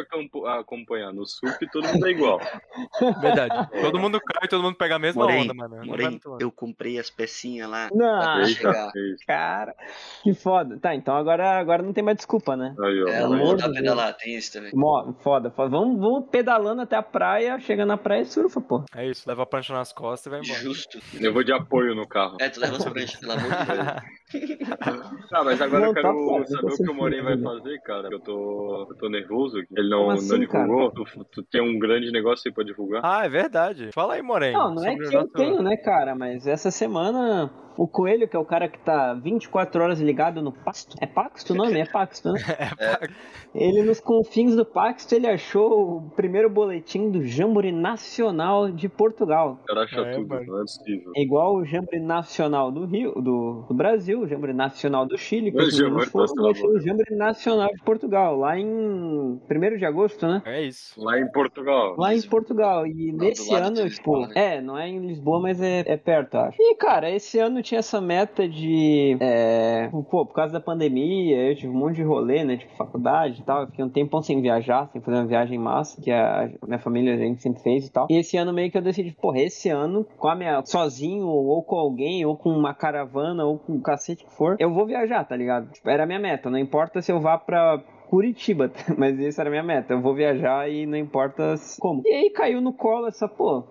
acompanhar. 0.60 1.13
No 1.13 1.25
surf 1.25 1.68
todo 1.72 1.88
mundo 1.88 2.08
é 2.08 2.12
igual. 2.12 2.39
verdade. 3.22 3.70
Todo 3.82 4.00
mundo 4.00 4.20
cai, 4.22 4.48
todo 4.48 4.63
mundo 4.63 4.75
pega 4.75 4.96
a 4.96 5.00
mesma 5.00 5.24
Morei, 5.24 5.42
onda, 5.42 5.54
mano. 5.54 5.75
Não 5.77 5.96
longe. 5.96 6.20
eu 6.39 6.51
comprei 6.51 7.00
as 7.00 7.10
pecinhas 7.10 7.70
lá. 7.70 7.89
Não, 7.92 8.22
Pra 8.22 8.48
Eita, 8.48 8.70
é 8.70 9.25
cara, 9.25 9.75
que 10.24 10.34
foda. 10.34 10.77
Tá, 10.80 10.94
então 10.96 11.16
agora, 11.16 11.60
agora 11.60 11.84
não 11.84 11.94
tem 11.94 12.04
mais 12.04 12.18
desculpa, 12.18 12.56
né? 12.56 12.75
Aí, 12.80 13.04
ó. 13.04 13.08
É, 13.08 13.24
a 13.24 13.56
de 13.56 13.74
pedalar, 13.74 14.16
tem 14.16 14.36
isso 14.36 14.54
também. 14.54 14.72
Mó, 14.74 15.13
foda, 15.22 15.50
foda. 15.51 15.70
Vamos, 15.70 16.00
vamos 16.00 16.30
pedalando 16.30 16.82
até 16.88 16.96
a 16.96 17.03
praia, 17.03 17.60
chega 17.60 17.86
na 17.86 17.98
praia 17.98 18.22
e 18.22 18.25
surfa, 18.25 18.62
pô. 18.62 18.84
É 18.96 19.06
isso, 19.06 19.27
leva 19.27 19.44
a 19.44 19.46
prancha 19.46 19.74
nas 19.74 19.91
costas 19.91 20.25
e 20.25 20.29
vai 20.29 20.39
embora. 20.39 20.60
Justo. 20.62 21.00
Eu 21.20 21.34
vou 21.34 21.44
de 21.44 21.51
apoio 21.51 21.94
no 21.94 22.08
carro. 22.08 22.38
É, 22.39 22.50
tu 22.50 22.60
leva 22.60 22.77
as 22.77 22.86
pranchas, 22.86 23.20
pelo 23.20 23.34
amor 23.34 23.50
de 23.50 23.65
Deus. 23.65 24.17
Tá, 25.29 25.41
mas 25.41 25.62
agora 25.62 25.82
Não, 25.84 25.88
eu 25.88 25.94
quero 25.94 26.08
tá 26.08 26.46
saber 26.48 26.74
o 26.74 26.77
que 26.77 26.89
o 26.89 26.94
Morim 26.94 27.22
vai 27.22 27.38
fazer, 27.41 27.79
cara. 27.82 28.10
Eu 28.12 28.20
tô, 28.20 28.88
eu 28.89 28.96
tô 28.98 29.10
nervoso. 29.10 29.60
Ele 29.60 29.89
não, 29.89 30.00
Como 30.00 30.12
não 30.12 30.17
assim, 30.17 30.39
divulgou. 30.39 30.91
Tu, 30.91 31.06
tu 31.32 31.44
tem 31.44 31.62
um 31.62 31.79
grande 31.79 32.12
negócio 32.12 32.44
aí 32.46 32.53
pra 32.53 32.63
divulgar. 32.65 33.01
Ah, 33.06 33.25
é 33.25 33.29
verdade. 33.29 33.89
Fala 33.94 34.15
aí, 34.15 34.22
Morém. 34.22 34.51
Não, 34.51 34.75
não 34.75 34.86
é 34.86 34.98
que 34.98 35.15
eu 35.15 35.27
tenho, 35.29 35.62
né, 35.62 35.77
cara? 35.77 36.13
Mas 36.13 36.46
essa 36.46 36.70
semana 36.70 37.50
o 37.77 37.88
Coelho, 37.88 38.27
que 38.27 38.36
é 38.36 38.39
o 38.39 38.46
cara 38.46 38.67
que 38.67 38.79
tá 38.79 39.13
24 39.13 39.84
horas 39.84 40.00
ligado 40.00 40.41
no 40.41 40.51
Paxto. 40.51 40.96
É 41.00 41.05
Paxto 41.05 41.53
o 41.53 41.55
nome? 41.55 41.79
É 41.79 41.86
Paxto, 41.86 42.31
né? 42.34 42.39
Ele, 43.53 43.81
nos 43.81 44.00
confins 44.00 44.55
do 44.55 44.65
Paxto, 44.65 45.15
ele 45.15 45.27
achou 45.27 45.98
o 45.98 46.10
primeiro 46.12 46.50
boletim 46.50 47.10
do 47.10 47.25
Jamboree 47.25 47.72
Nacional 47.72 48.69
de 48.72 48.88
Portugal. 48.88 49.60
O 49.63 49.65
cara 49.65 49.81
acha 49.84 50.01
É, 50.01 50.12
tudo, 50.13 50.27
mano. 50.27 50.46
não 50.46 50.57
é 50.57 50.62
possível. 50.62 51.12
É 51.15 51.22
igual 51.22 51.55
o 51.55 51.65
Jamboree 51.65 52.00
Nacional 52.00 52.72
do 52.72 52.86
Rio, 52.86 53.13
do, 53.13 53.65
do 53.67 53.74
Brasil, 53.74 54.22
o 54.22 54.27
Jamboree 54.27 54.53
Nacional 54.53 55.05
do 55.05 55.17
Chile, 55.17 55.51
que 55.51 55.57
O 55.57 55.65
os 55.65 56.10
foram, 56.10 56.51
o 56.51 56.79
Jamboree 56.79 57.15
Nacional 57.15 57.69
de 57.69 57.81
Portugal, 57.84 58.38
lá 58.38 58.57
em 58.60 58.67
1 58.67 59.77
de 59.77 59.86
agosto, 59.86 60.27
né? 60.27 60.41
É 60.46 60.62
isso. 60.62 61.00
Lá 61.01 61.19
em 61.19 61.31
Portugal. 61.31 61.96
Lá 61.98 62.13
em 62.13 62.22
Portugal. 62.22 62.86
E 62.86 63.12
do 63.12 63.17
nesse 63.17 63.53
ano, 63.53 63.89
tipo, 63.89 64.27
né? 64.27 64.34
é, 64.36 64.62
não 64.62 64.77
é 64.77 64.88
em 64.88 65.00
Lisboa, 65.00 65.39
mas 65.41 65.62
é, 65.62 65.84
é 65.86 65.98
perto, 65.98 66.36
acho. 66.36 66.57
E, 66.60 66.75
cara, 66.75 67.10
esse 67.10 67.39
ano, 67.39 67.62
tinha 67.67 67.79
essa 67.79 68.00
meta 68.00 68.47
de. 68.47 69.17
É, 69.19 69.89
pô, 70.09 70.25
por 70.25 70.33
causa 70.33 70.53
da 70.53 70.59
pandemia, 70.59 71.50
eu 71.50 71.55
tive 71.55 71.69
um 71.69 71.77
monte 71.77 71.95
de 71.95 72.03
rolê, 72.03 72.43
né? 72.43 72.57
Tipo, 72.57 72.75
faculdade 72.75 73.41
e 73.41 73.43
tal. 73.43 73.62
Eu 73.62 73.67
fiquei 73.67 73.83
um 73.83 73.89
tempão 73.89 74.21
sem 74.21 74.41
viajar, 74.41 74.89
sem 74.91 75.01
fazer 75.01 75.17
uma 75.17 75.27
viagem 75.27 75.59
massa, 75.59 76.01
que 76.01 76.12
a 76.12 76.50
minha 76.65 76.79
família 76.79 77.13
a 77.13 77.17
gente 77.17 77.41
sempre 77.41 77.62
fez 77.62 77.88
e 77.88 77.91
tal. 77.91 78.07
E 78.09 78.17
esse 78.17 78.38
ano 78.38 78.53
meio 78.53 78.71
que 78.71 78.77
eu 78.77 78.81
decidi, 78.81 79.12
porra, 79.12 79.39
esse 79.39 79.69
ano, 79.69 80.05
com 80.17 80.27
a 80.27 80.36
minha. 80.36 80.63
sozinho, 80.65 81.27
ou 81.27 81.62
com 81.63 81.75
alguém, 81.75 82.25
ou 82.25 82.38
com 82.38 82.50
uma 82.50 82.74
caravana, 82.74 83.45
ou 83.45 83.59
com 83.59 83.74
o 83.74 83.81
cacete 83.81 84.24
que 84.24 84.31
for, 84.31 84.55
eu 84.59 84.74
vou 84.74 84.86
viajar, 84.86 85.24
tá 85.25 85.36
ligado? 85.36 85.71
Tipo, 85.71 85.89
era 85.89 86.03
a 86.03 86.07
minha 86.07 86.19
meta. 86.19 86.50
Não 86.50 86.57
importa 86.57 87.01
se 87.01 87.12
eu 87.12 87.19
vá 87.19 87.38
pra 87.38 87.83
Curitiba, 88.09 88.71
mas 88.97 89.19
essa 89.19 89.41
era 89.41 89.49
a 89.49 89.51
minha 89.51 89.63
meta. 89.63 89.93
Eu 89.93 90.01
vou 90.01 90.15
viajar 90.15 90.69
e 90.69 90.85
não 90.85 90.97
importa 90.97 91.55
como. 91.79 92.01
E 92.05 92.09
aí 92.09 92.29
caiu 92.29 92.61
no 92.61 92.71
colo 92.71 93.07
essa, 93.07 93.27
pô, 93.27 93.63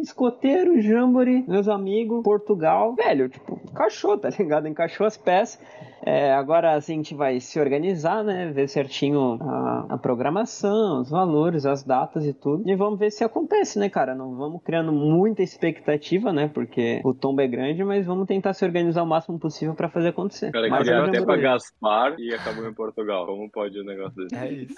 escoteiro, 0.00 0.80
Jambori, 0.80 1.44
meus 1.48 1.68
amigos, 1.68 2.22
Portugal. 2.22 2.94
Velho, 2.94 3.28
tipo, 3.28 3.58
encaixou, 3.70 4.18
tá 4.18 4.28
ligado? 4.38 4.68
Encaixou 4.68 5.06
as 5.06 5.16
peças. 5.16 5.58
É, 6.04 6.32
agora 6.32 6.74
assim, 6.74 6.92
a 6.92 6.96
gente 6.96 7.14
vai 7.14 7.40
se 7.40 7.58
organizar, 7.58 8.22
né? 8.22 8.50
Ver 8.50 8.68
certinho 8.68 9.38
a, 9.42 9.86
a, 9.90 9.98
programação, 9.98 11.02
os 11.02 11.10
valores, 11.10 11.66
as 11.66 11.82
datas 11.82 12.24
e 12.24 12.32
tudo. 12.32 12.68
E 12.68 12.74
vamos 12.74 12.98
ver 12.98 13.10
se 13.10 13.24
acontece, 13.24 13.78
né, 13.78 13.88
cara? 13.88 14.14
Não 14.14 14.34
vamos 14.36 14.62
criando 14.62 14.92
muita 14.92 15.42
expectativa, 15.42 16.32
né? 16.32 16.48
Porque 16.52 17.00
o 17.04 17.12
tombo 17.12 17.40
é 17.40 17.46
grande, 17.46 17.82
mas 17.84 18.06
vamos 18.06 18.26
tentar 18.26 18.54
se 18.54 18.64
organizar 18.64 19.02
o 19.02 19.06
máximo 19.06 19.38
possível 19.38 19.74
para 19.74 19.88
fazer 19.88 20.08
acontecer. 20.08 20.52
Cara, 20.52 20.68
mas 20.68 20.78
queria 20.78 21.04
até 21.04 21.20
pra 21.22 21.36
Gaspar 21.36 22.14
e 22.18 22.32
acabou 22.32 22.66
em 22.66 22.72
Portugal. 22.74 23.26
Como 23.26 23.50
pode 23.50 23.77
o 23.80 23.84
negócio 23.84 24.26
desse? 24.26 24.34
É 24.34 24.52
isso. 24.52 24.74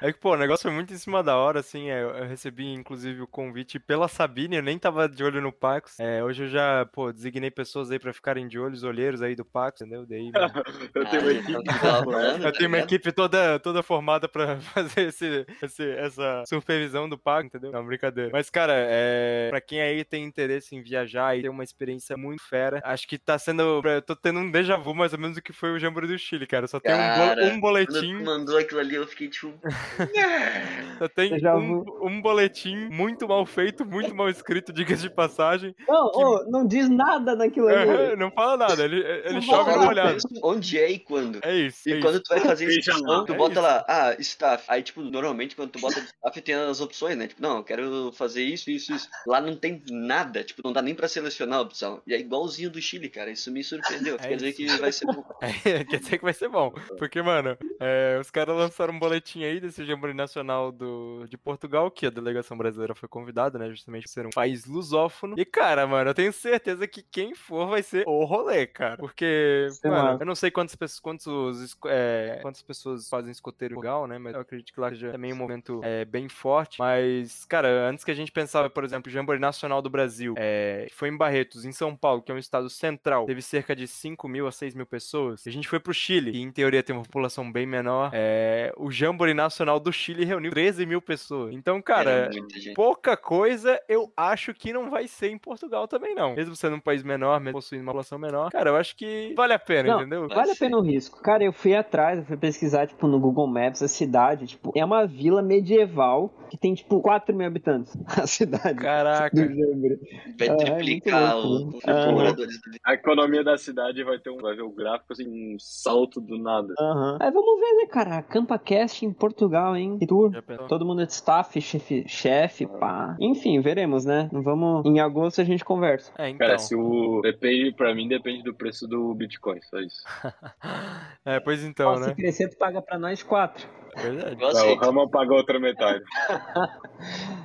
É 0.00 0.12
que, 0.12 0.18
pô, 0.18 0.34
o 0.34 0.36
negócio 0.36 0.64
foi 0.64 0.72
muito 0.72 0.92
em 0.92 0.98
cima 0.98 1.22
da 1.22 1.36
hora, 1.36 1.60
assim. 1.60 1.90
É, 1.90 2.02
eu 2.02 2.26
recebi, 2.26 2.70
inclusive, 2.70 3.22
o 3.22 3.26
convite 3.26 3.78
pela 3.78 4.08
Sabine, 4.08 4.56
eu 4.56 4.62
nem 4.62 4.78
tava 4.78 5.08
de 5.08 5.24
olho 5.24 5.40
no 5.40 5.50
Pax. 5.50 5.98
É, 5.98 6.22
hoje 6.22 6.44
eu 6.44 6.48
já, 6.48 6.86
pô, 6.92 7.10
designei 7.12 7.50
pessoas 7.50 7.90
aí 7.90 7.98
pra 7.98 8.12
ficarem 8.12 8.46
de 8.46 8.58
olhos, 8.58 8.82
olheiros 8.82 9.22
aí 9.22 9.34
do 9.34 9.44
Pax, 9.44 9.80
entendeu? 9.80 10.04
Daí, 10.06 10.30
eu 10.94 11.04
tenho 11.06 11.22
uma 11.22 11.32
equipe. 11.32 12.44
eu 12.44 12.52
tenho 12.52 12.68
uma 12.68 12.78
equipe 12.78 13.12
toda, 13.12 13.58
toda 13.58 13.82
formada 13.82 14.28
pra 14.28 14.58
fazer 14.60 15.08
esse, 15.08 15.46
esse, 15.62 15.90
essa 15.92 16.44
supervisão 16.46 17.08
do 17.08 17.16
Pax, 17.16 17.46
entendeu? 17.46 17.72
Não, 17.72 17.84
brincadeira. 17.84 18.30
Mas, 18.32 18.50
cara, 18.50 18.74
é, 18.76 19.48
pra 19.48 19.62
quem 19.62 19.80
aí 19.80 20.04
tem 20.04 20.24
interesse 20.24 20.76
em 20.76 20.82
viajar 20.82 21.38
e 21.38 21.42
ter 21.42 21.48
uma 21.48 21.64
experiência 21.64 22.16
muito 22.18 22.42
fera, 22.46 22.82
acho 22.84 23.08
que 23.08 23.16
tá 23.16 23.38
sendo. 23.38 23.80
Eu 23.82 24.02
tô 24.02 24.14
tendo 24.14 24.40
um 24.40 24.50
déjà 24.50 24.76
vu 24.76 24.94
mais 24.94 25.14
ou 25.14 25.18
menos 25.18 25.36
do 25.36 25.42
que 25.42 25.54
foi 25.54 25.70
o 25.70 25.78
Jamboree 25.78 26.08
do 26.08 26.18
Chile, 26.18 26.46
cara. 26.46 26.66
Só 26.66 26.78
tem 26.78 26.92
cara, 26.92 27.42
um, 27.44 27.54
um 27.54 27.60
boletim. 27.60 28.05
Quando 28.14 28.24
mandou 28.26 28.58
aquilo 28.58 28.80
ali, 28.80 28.94
eu 28.94 29.06
fiquei 29.06 29.28
tipo. 29.28 29.52
Só 30.98 31.08
tem 31.08 31.32
um, 31.46 31.84
um, 32.02 32.22
boletim 32.22 32.88
muito 32.88 33.28
mal 33.28 33.44
feito, 33.44 33.84
muito 33.84 34.14
mal 34.14 34.28
escrito, 34.28 34.72
diga 34.72 34.96
de 34.96 35.10
passagem. 35.10 35.74
Não, 35.86 36.10
que... 36.10 36.18
oh, 36.18 36.50
não 36.50 36.66
diz 36.66 36.88
nada 36.88 37.34
naquilo 37.34 37.68
ali. 37.68 37.90
É, 37.90 38.16
não 38.16 38.30
fala 38.30 38.56
nada, 38.56 38.82
ele, 38.82 39.02
ele 39.24 39.42
chove 39.42 39.72
no 39.76 39.88
olhado. 39.88 40.18
Onde 40.42 40.78
é 40.78 40.90
e 40.90 40.98
quando? 40.98 41.40
É 41.42 41.54
isso. 41.54 41.88
E 41.88 41.94
é 41.94 42.00
quando 42.00 42.14
isso. 42.14 42.24
tu 42.24 42.34
vai 42.34 42.40
fazer 42.40 42.66
inscrição, 42.66 43.24
tu 43.24 43.34
é 43.34 43.36
bota 43.36 43.52
isso. 43.52 43.62
lá, 43.62 43.84
ah, 43.88 44.16
staff. 44.18 44.64
Aí, 44.68 44.82
tipo, 44.82 45.02
normalmente 45.02 45.54
quando 45.54 45.70
tu 45.70 45.78
bota 45.78 45.98
staff 46.00 46.40
tem 46.40 46.54
as 46.54 46.80
opções, 46.80 47.16
né? 47.16 47.26
Tipo, 47.26 47.42
não, 47.42 47.58
eu 47.58 47.64
quero 47.64 48.12
fazer 48.12 48.42
isso, 48.42 48.70
isso, 48.70 48.94
isso. 48.94 49.08
Lá 49.26 49.40
não 49.40 49.56
tem 49.56 49.82
nada, 49.90 50.42
tipo, 50.42 50.62
não 50.64 50.72
dá 50.72 50.80
nem 50.80 50.94
pra 50.94 51.08
selecionar 51.08 51.58
a 51.58 51.62
opção. 51.62 52.00
E 52.06 52.14
é 52.14 52.18
igualzinho 52.18 52.70
do 52.70 52.80
Chile, 52.80 53.08
cara. 53.08 53.30
Isso 53.30 53.50
me 53.50 53.62
surpreendeu. 53.62 54.16
É 54.16 54.28
quer 54.28 54.36
dizer 54.36 54.52
que 54.52 54.66
vai 54.78 54.92
ser 54.92 55.06
bom. 55.06 55.24
É, 55.40 55.84
quer 55.84 55.98
dizer 55.98 56.18
que 56.18 56.24
vai 56.24 56.32
ser 56.32 56.48
bom. 56.48 56.72
Porque, 56.98 57.20
mano, 57.22 57.56
é, 57.80 57.95
os 58.20 58.30
caras 58.30 58.56
lançaram 58.56 58.94
um 58.94 58.98
boletim 58.98 59.44
aí 59.44 59.60
desse 59.60 59.84
Jamboree 59.84 60.14
Nacional 60.14 60.72
do, 60.72 61.26
de 61.28 61.36
Portugal, 61.36 61.90
que 61.90 62.06
a 62.06 62.10
delegação 62.10 62.56
brasileira 62.56 62.94
foi 62.94 63.08
convidada, 63.08 63.58
né? 63.58 63.70
Justamente 63.70 64.04
por 64.04 64.10
ser 64.10 64.26
um 64.26 64.30
país 64.30 64.64
lusófono. 64.66 65.34
E, 65.38 65.44
cara, 65.44 65.86
mano, 65.86 66.10
eu 66.10 66.14
tenho 66.14 66.32
certeza 66.32 66.86
que 66.86 67.02
quem 67.02 67.34
for 67.34 67.68
vai 67.68 67.82
ser 67.82 68.04
o 68.06 68.24
rolê, 68.24 68.66
cara. 68.66 68.96
Porque, 68.96 69.68
Sei 69.70 69.90
mano, 69.90 70.04
lá. 70.04 70.16
eu 70.20 70.26
não 70.26 70.34
sei 70.34 70.50
quantas 70.50 70.74
pessoas, 70.74 71.00
quantos, 71.00 71.76
é, 71.86 72.38
quantas 72.42 72.62
pessoas 72.62 73.08
fazem 73.08 73.30
escoteiro 73.30 73.74
em 73.74 73.76
Portugal, 73.76 74.06
né? 74.06 74.18
Mas 74.18 74.34
eu 74.34 74.40
acredito 74.40 74.72
que 74.72 74.80
lá 74.80 74.88
seja 74.90 75.12
também 75.12 75.32
um 75.32 75.36
momento 75.36 75.80
é, 75.82 76.04
bem 76.04 76.28
forte. 76.28 76.78
Mas, 76.78 77.44
cara, 77.44 77.88
antes 77.88 78.04
que 78.04 78.10
a 78.10 78.14
gente 78.14 78.32
pensava, 78.32 78.68
por 78.70 78.84
exemplo, 78.84 79.10
o 79.10 79.12
Jamboree 79.12 79.40
Nacional 79.40 79.80
do 79.80 79.90
Brasil, 79.90 80.34
é, 80.36 80.86
que 80.88 80.94
foi 80.94 81.08
em 81.08 81.16
Barretos, 81.16 81.64
em 81.64 81.72
São 81.72 81.96
Paulo, 81.96 82.22
que 82.22 82.32
é 82.32 82.34
um 82.34 82.38
estado 82.38 82.68
central, 82.68 83.26
teve 83.26 83.42
cerca 83.42 83.74
de 83.74 83.86
5 83.86 84.28
mil 84.28 84.46
a 84.46 84.52
6 84.52 84.74
mil 84.74 84.86
pessoas. 84.86 85.46
A 85.46 85.50
gente 85.50 85.68
foi 85.68 85.80
pro 85.80 85.94
Chile, 85.94 86.32
que 86.32 86.40
em 86.40 86.50
teoria 86.50 86.82
tem 86.82 86.94
uma 86.94 87.04
população 87.04 87.50
bem 87.50 87.66
menor. 87.66 87.85
É, 88.12 88.72
o 88.76 88.90
Jamboree 88.90 89.34
Nacional 89.34 89.78
do 89.80 89.92
Chile 89.92 90.24
reuniu 90.24 90.50
13 90.50 90.86
mil 90.86 91.00
pessoas. 91.00 91.54
Então, 91.54 91.80
cara, 91.80 92.30
gente. 92.32 92.72
pouca 92.74 93.16
coisa 93.16 93.80
eu 93.88 94.10
acho 94.16 94.52
que 94.54 94.72
não 94.72 94.90
vai 94.90 95.06
ser 95.08 95.30
em 95.30 95.38
Portugal 95.38 95.86
também, 95.88 96.14
não. 96.14 96.34
Mesmo 96.34 96.54
sendo 96.56 96.76
um 96.76 96.80
país 96.80 97.02
menor, 97.02 97.40
mesmo 97.40 97.54
possuindo 97.58 97.82
uma 97.82 97.92
população 97.92 98.18
menor, 98.18 98.50
cara, 98.50 98.70
eu 98.70 98.76
acho 98.76 98.96
que 98.96 99.32
vale 99.36 99.52
a 99.52 99.58
pena, 99.58 99.88
Não, 99.94 100.00
entendeu? 100.00 100.28
Vale 100.28 100.50
a 100.52 100.56
pena 100.56 100.76
o 100.78 100.82
risco. 100.82 101.20
Cara, 101.22 101.44
eu 101.44 101.52
fui 101.52 101.74
atrás, 101.74 102.18
eu 102.18 102.24
fui 102.24 102.36
pesquisar, 102.36 102.86
tipo, 102.86 103.06
no 103.06 103.18
Google 103.18 103.46
Maps, 103.46 103.82
a 103.82 103.88
cidade, 103.88 104.46
tipo, 104.46 104.72
é 104.76 104.84
uma 104.84 105.06
vila 105.06 105.42
medieval 105.42 106.32
que 106.50 106.56
tem, 106.56 106.74
tipo, 106.74 107.00
4 107.00 107.34
mil 107.34 107.46
habitantes. 107.46 107.96
A 108.22 108.26
cidade 108.26 108.74
do 108.74 108.80
Caraca. 108.82 109.36
Jamboree. 109.36 109.98
Vai 110.38 110.48
Ah, 110.48 110.52
é 110.52 110.56
triplicar 110.56 111.34
muito 111.36 111.46
o 111.46 111.50
louco, 111.50 111.80
Ah. 111.86 112.12
moradores. 112.12 112.56
A 112.84 112.94
economia 112.94 113.42
da 113.42 113.58
cidade 113.58 114.02
vai 114.04 114.18
ter 114.18 114.30
um, 114.30 114.36
vai 114.38 114.54
ver 114.54 114.62
o 114.62 114.70
gráfico 114.70 115.12
assim, 115.12 115.26
um 115.26 115.56
salto 115.58 116.20
do 116.20 116.38
nada. 116.38 116.72
Aham. 116.78 117.18
Aí 117.20 117.30
vamos 117.32 117.60
ver, 117.60 117.75
né, 117.76 117.86
cara? 117.86 118.22
CampaCast 118.22 119.04
em 119.04 119.12
Portugal, 119.12 119.76
hein? 119.76 119.98
Tour. 120.06 120.32
Todo 120.68 120.84
mundo 120.84 121.02
é 121.02 121.06
de 121.06 121.12
staff, 121.12 121.60
chefe, 121.60 122.04
chefe, 122.08 122.66
pá. 122.66 123.16
Enfim, 123.20 123.60
veremos, 123.60 124.04
né? 124.04 124.28
Vamos. 124.32 124.84
Em 124.86 125.00
agosto 125.00 125.40
a 125.40 125.44
gente 125.44 125.64
conversa. 125.64 126.12
É, 126.18 126.28
então. 126.28 126.46
Cara, 126.46 126.58
se 126.58 126.74
o. 126.74 127.20
Depende, 127.22 127.72
pra 127.72 127.94
mim, 127.94 128.08
depende 128.08 128.42
do 128.42 128.54
preço 128.54 128.86
do 128.86 129.14
Bitcoin, 129.14 129.60
só 129.62 129.78
isso. 129.78 130.02
é, 131.24 131.40
pois 131.40 131.64
então, 131.64 131.92
Ó, 131.92 131.98
né? 131.98 132.08
Se 132.08 132.14
crescer, 132.14 132.48
tu 132.48 132.56
paga 132.56 132.80
pra 132.80 132.98
nós 132.98 133.22
quatro. 133.22 133.68
É 133.96 134.02
verdade. 134.02 134.40
Não, 134.40 134.72
o. 134.72 134.76
Ramon 134.76 135.08
pagou 135.08 135.36
outra 135.36 135.58
metade. 135.58 136.04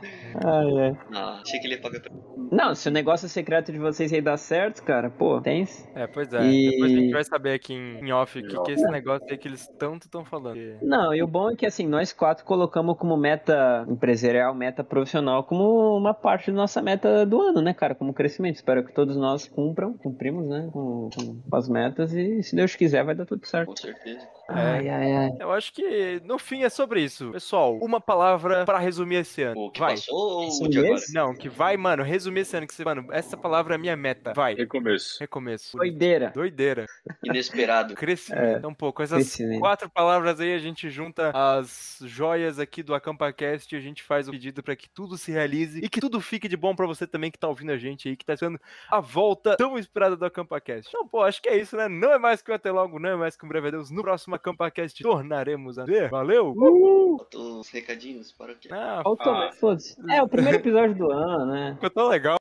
Ai, 0.44 0.80
ai. 0.80 0.98
Não, 1.10 1.30
achei 1.42 1.60
que 1.60 1.68
ele 1.68 1.76
ia 1.76 1.82
pagar 1.82 2.00
pra 2.02 2.12
Não, 2.52 2.74
se 2.76 2.88
o 2.90 2.92
negócio 2.92 3.28
secreto 3.30 3.72
de 3.72 3.80
vocês 3.80 4.12
aí 4.14 4.22
dá 4.22 4.38
certo, 4.38 4.84
cara, 4.84 5.10
pô, 5.10 5.40
tem. 5.42 5.66
É, 5.96 6.08
pois 6.08 6.32
é. 6.34 6.44
E- 6.46 6.70
Depois 6.72 6.92
a 6.92 6.96
gente 6.96 7.12
vai 7.14 7.24
saber 7.24 7.54
aqui 7.54 7.74
em, 7.74 8.00
em 8.06 8.12
off 8.12 8.38
o 8.40 8.48
que, 8.48 8.62
que 8.64 8.72
é 8.72 8.74
esse 8.76 8.88
negócio 8.90 9.28
aí 9.30 9.38
que 9.38 9.48
eles 9.48 9.68
tanto 9.80 10.04
estão 10.04 10.24
falando. 10.26 10.58
Não, 10.82 11.14
e 11.14 11.22
o 11.22 11.28
bom 11.28 11.52
é 11.52 11.56
que 11.56 11.66
assim, 11.66 11.88
nós 11.88 12.12
quatro 12.14 12.46
colocamos 12.46 12.98
como 12.98 13.16
meta 13.18 13.86
empresarial, 13.90 14.54
meta 14.54 14.84
profissional, 14.84 15.44
como 15.44 15.96
uma 15.98 16.14
parte 16.14 16.52
da 16.52 16.58
nossa 16.58 16.82
meta 16.82 17.26
do 17.26 17.42
ano, 17.42 17.62
né, 17.62 17.74
cara? 17.74 17.96
Como 17.96 18.14
crescimento. 18.14 18.56
Espero 18.56 18.84
que 18.86 18.94
todos 18.94 19.16
nós 19.18 19.48
cumpram, 19.48 19.94
cumprimos, 19.98 20.48
né, 20.48 20.70
com, 20.72 21.10
com 21.50 21.56
as 21.56 21.68
metas 21.70 22.14
e 22.14 22.42
se 22.44 22.56
Deus 22.56 22.76
quiser 22.76 23.04
vai 23.04 23.16
dar 23.16 23.26
tudo 23.26 23.46
certo. 23.46 23.68
com 23.68 23.76
certeza. 23.76 24.28
Ai, 24.50 24.90
ai, 24.90 25.12
ai. 25.14 25.30
Eu 25.40 25.52
acho 25.52 25.74
que 25.74 26.22
no 26.26 26.38
fim 26.38 26.64
é 26.64 26.70
sobre 26.70 27.02
isso. 27.02 27.32
Pessoal, 27.32 27.78
uma 27.78 28.02
palavra 28.02 28.66
pra 28.66 28.80
resumir 28.80 29.16
esse 29.18 29.42
ano. 29.44 29.58
O 29.58 29.72
que 29.72 29.80
vai. 29.80 29.92
passou 29.94 30.21
ou 30.22 30.66
o 30.66 30.70
de 30.70 30.80
agora? 30.80 31.02
Não, 31.14 31.34
que 31.36 31.50
vai, 31.50 31.76
mano, 31.78 32.04
resumir 32.04 32.42
esse 32.42 32.56
ano. 32.56 32.68
Que 32.68 32.74
você, 32.74 32.84
mano, 32.86 33.08
essa 33.12 33.36
palavra 33.38 33.76
é 33.76 33.78
minha 33.78 33.96
meta. 33.96 34.34
Vai. 34.34 34.54
Recomeço. 34.56 35.18
Recomeço. 35.20 35.78
Doideira. 35.78 36.32
Doideira. 36.34 36.86
Inesperado. 37.24 37.94
Crescimento. 37.96 38.42
É, 38.44 38.58
Então, 38.58 38.74
pô, 38.74 38.92
com 38.94 39.04
essas 39.04 39.18
crescimento. 39.20 39.60
quatro 39.60 39.90
palavras 39.90 40.40
aí, 40.40 40.54
a 40.54 40.60
gente 40.60 40.90
junta 40.90 41.32
as 41.34 42.00
joias 42.04 42.60
aqui 42.60 42.84
do 42.84 42.94
AcampaCast 42.94 43.74
e 43.74 43.78
a 43.78 43.82
gente 43.82 44.04
faz 44.04 44.28
o 44.28 44.32
pedido 44.32 44.62
pra 44.64 44.76
que 44.76 44.90
tudo 44.90 45.18
se 45.18 45.32
realize 45.32 45.80
e 45.84 45.90
que 45.90 46.00
tudo 46.02 46.20
fique 46.22 46.48
de 46.48 46.58
bom 46.58 46.76
pra 46.76 46.86
você 46.86 47.06
também 47.08 47.32
que 47.32 47.40
tá 47.40 47.48
ouvindo 47.48 47.72
a 47.72 47.78
gente 47.78 48.08
aí, 48.10 48.16
que 48.16 48.26
tá 48.26 48.34
esperando 48.34 48.60
a 48.90 49.00
volta 49.00 49.56
tão 49.58 49.78
esperada 49.78 50.16
do 50.16 50.26
AcampaCast. 50.26 50.88
Então, 50.90 51.08
pô, 51.08 51.22
acho 51.24 51.42
que 51.42 51.50
é 51.50 51.58
isso, 51.58 51.76
né? 51.76 51.88
Não 51.88 52.12
é 52.12 52.18
mais 52.20 52.42
que 52.42 52.52
um 52.52 52.56
até 52.56 52.72
logo, 52.72 53.00
não 53.00 53.10
é 53.10 53.16
mais 53.16 53.36
que 53.36 53.46
um 53.46 53.50
breve 53.50 53.68
adeus. 53.70 53.92
No 53.92 54.02
próximo 54.02 54.36
AcampaCast 54.36 55.02
tornaremos 55.04 55.78
a 55.80 55.86
ver. 55.86 56.10
Valeu! 56.10 56.54
Faltou 56.56 57.60
uns 57.60 57.70
recadinhos 57.70 58.32
para 58.32 58.52
o 58.54 58.56
quê? 58.56 58.70
Ah, 58.72 59.02
Faltou, 59.04 59.32
Ah. 59.34 59.52
foda-se. 59.60 59.96
É 60.12 60.22
o 60.22 60.28
primeiro 60.28 60.58
episódio 60.58 60.96
do 60.96 61.12
ano, 61.12 61.46
né? 61.52 61.74
ficou 61.76 61.90
tão 61.90 62.08
legal. 62.10 62.38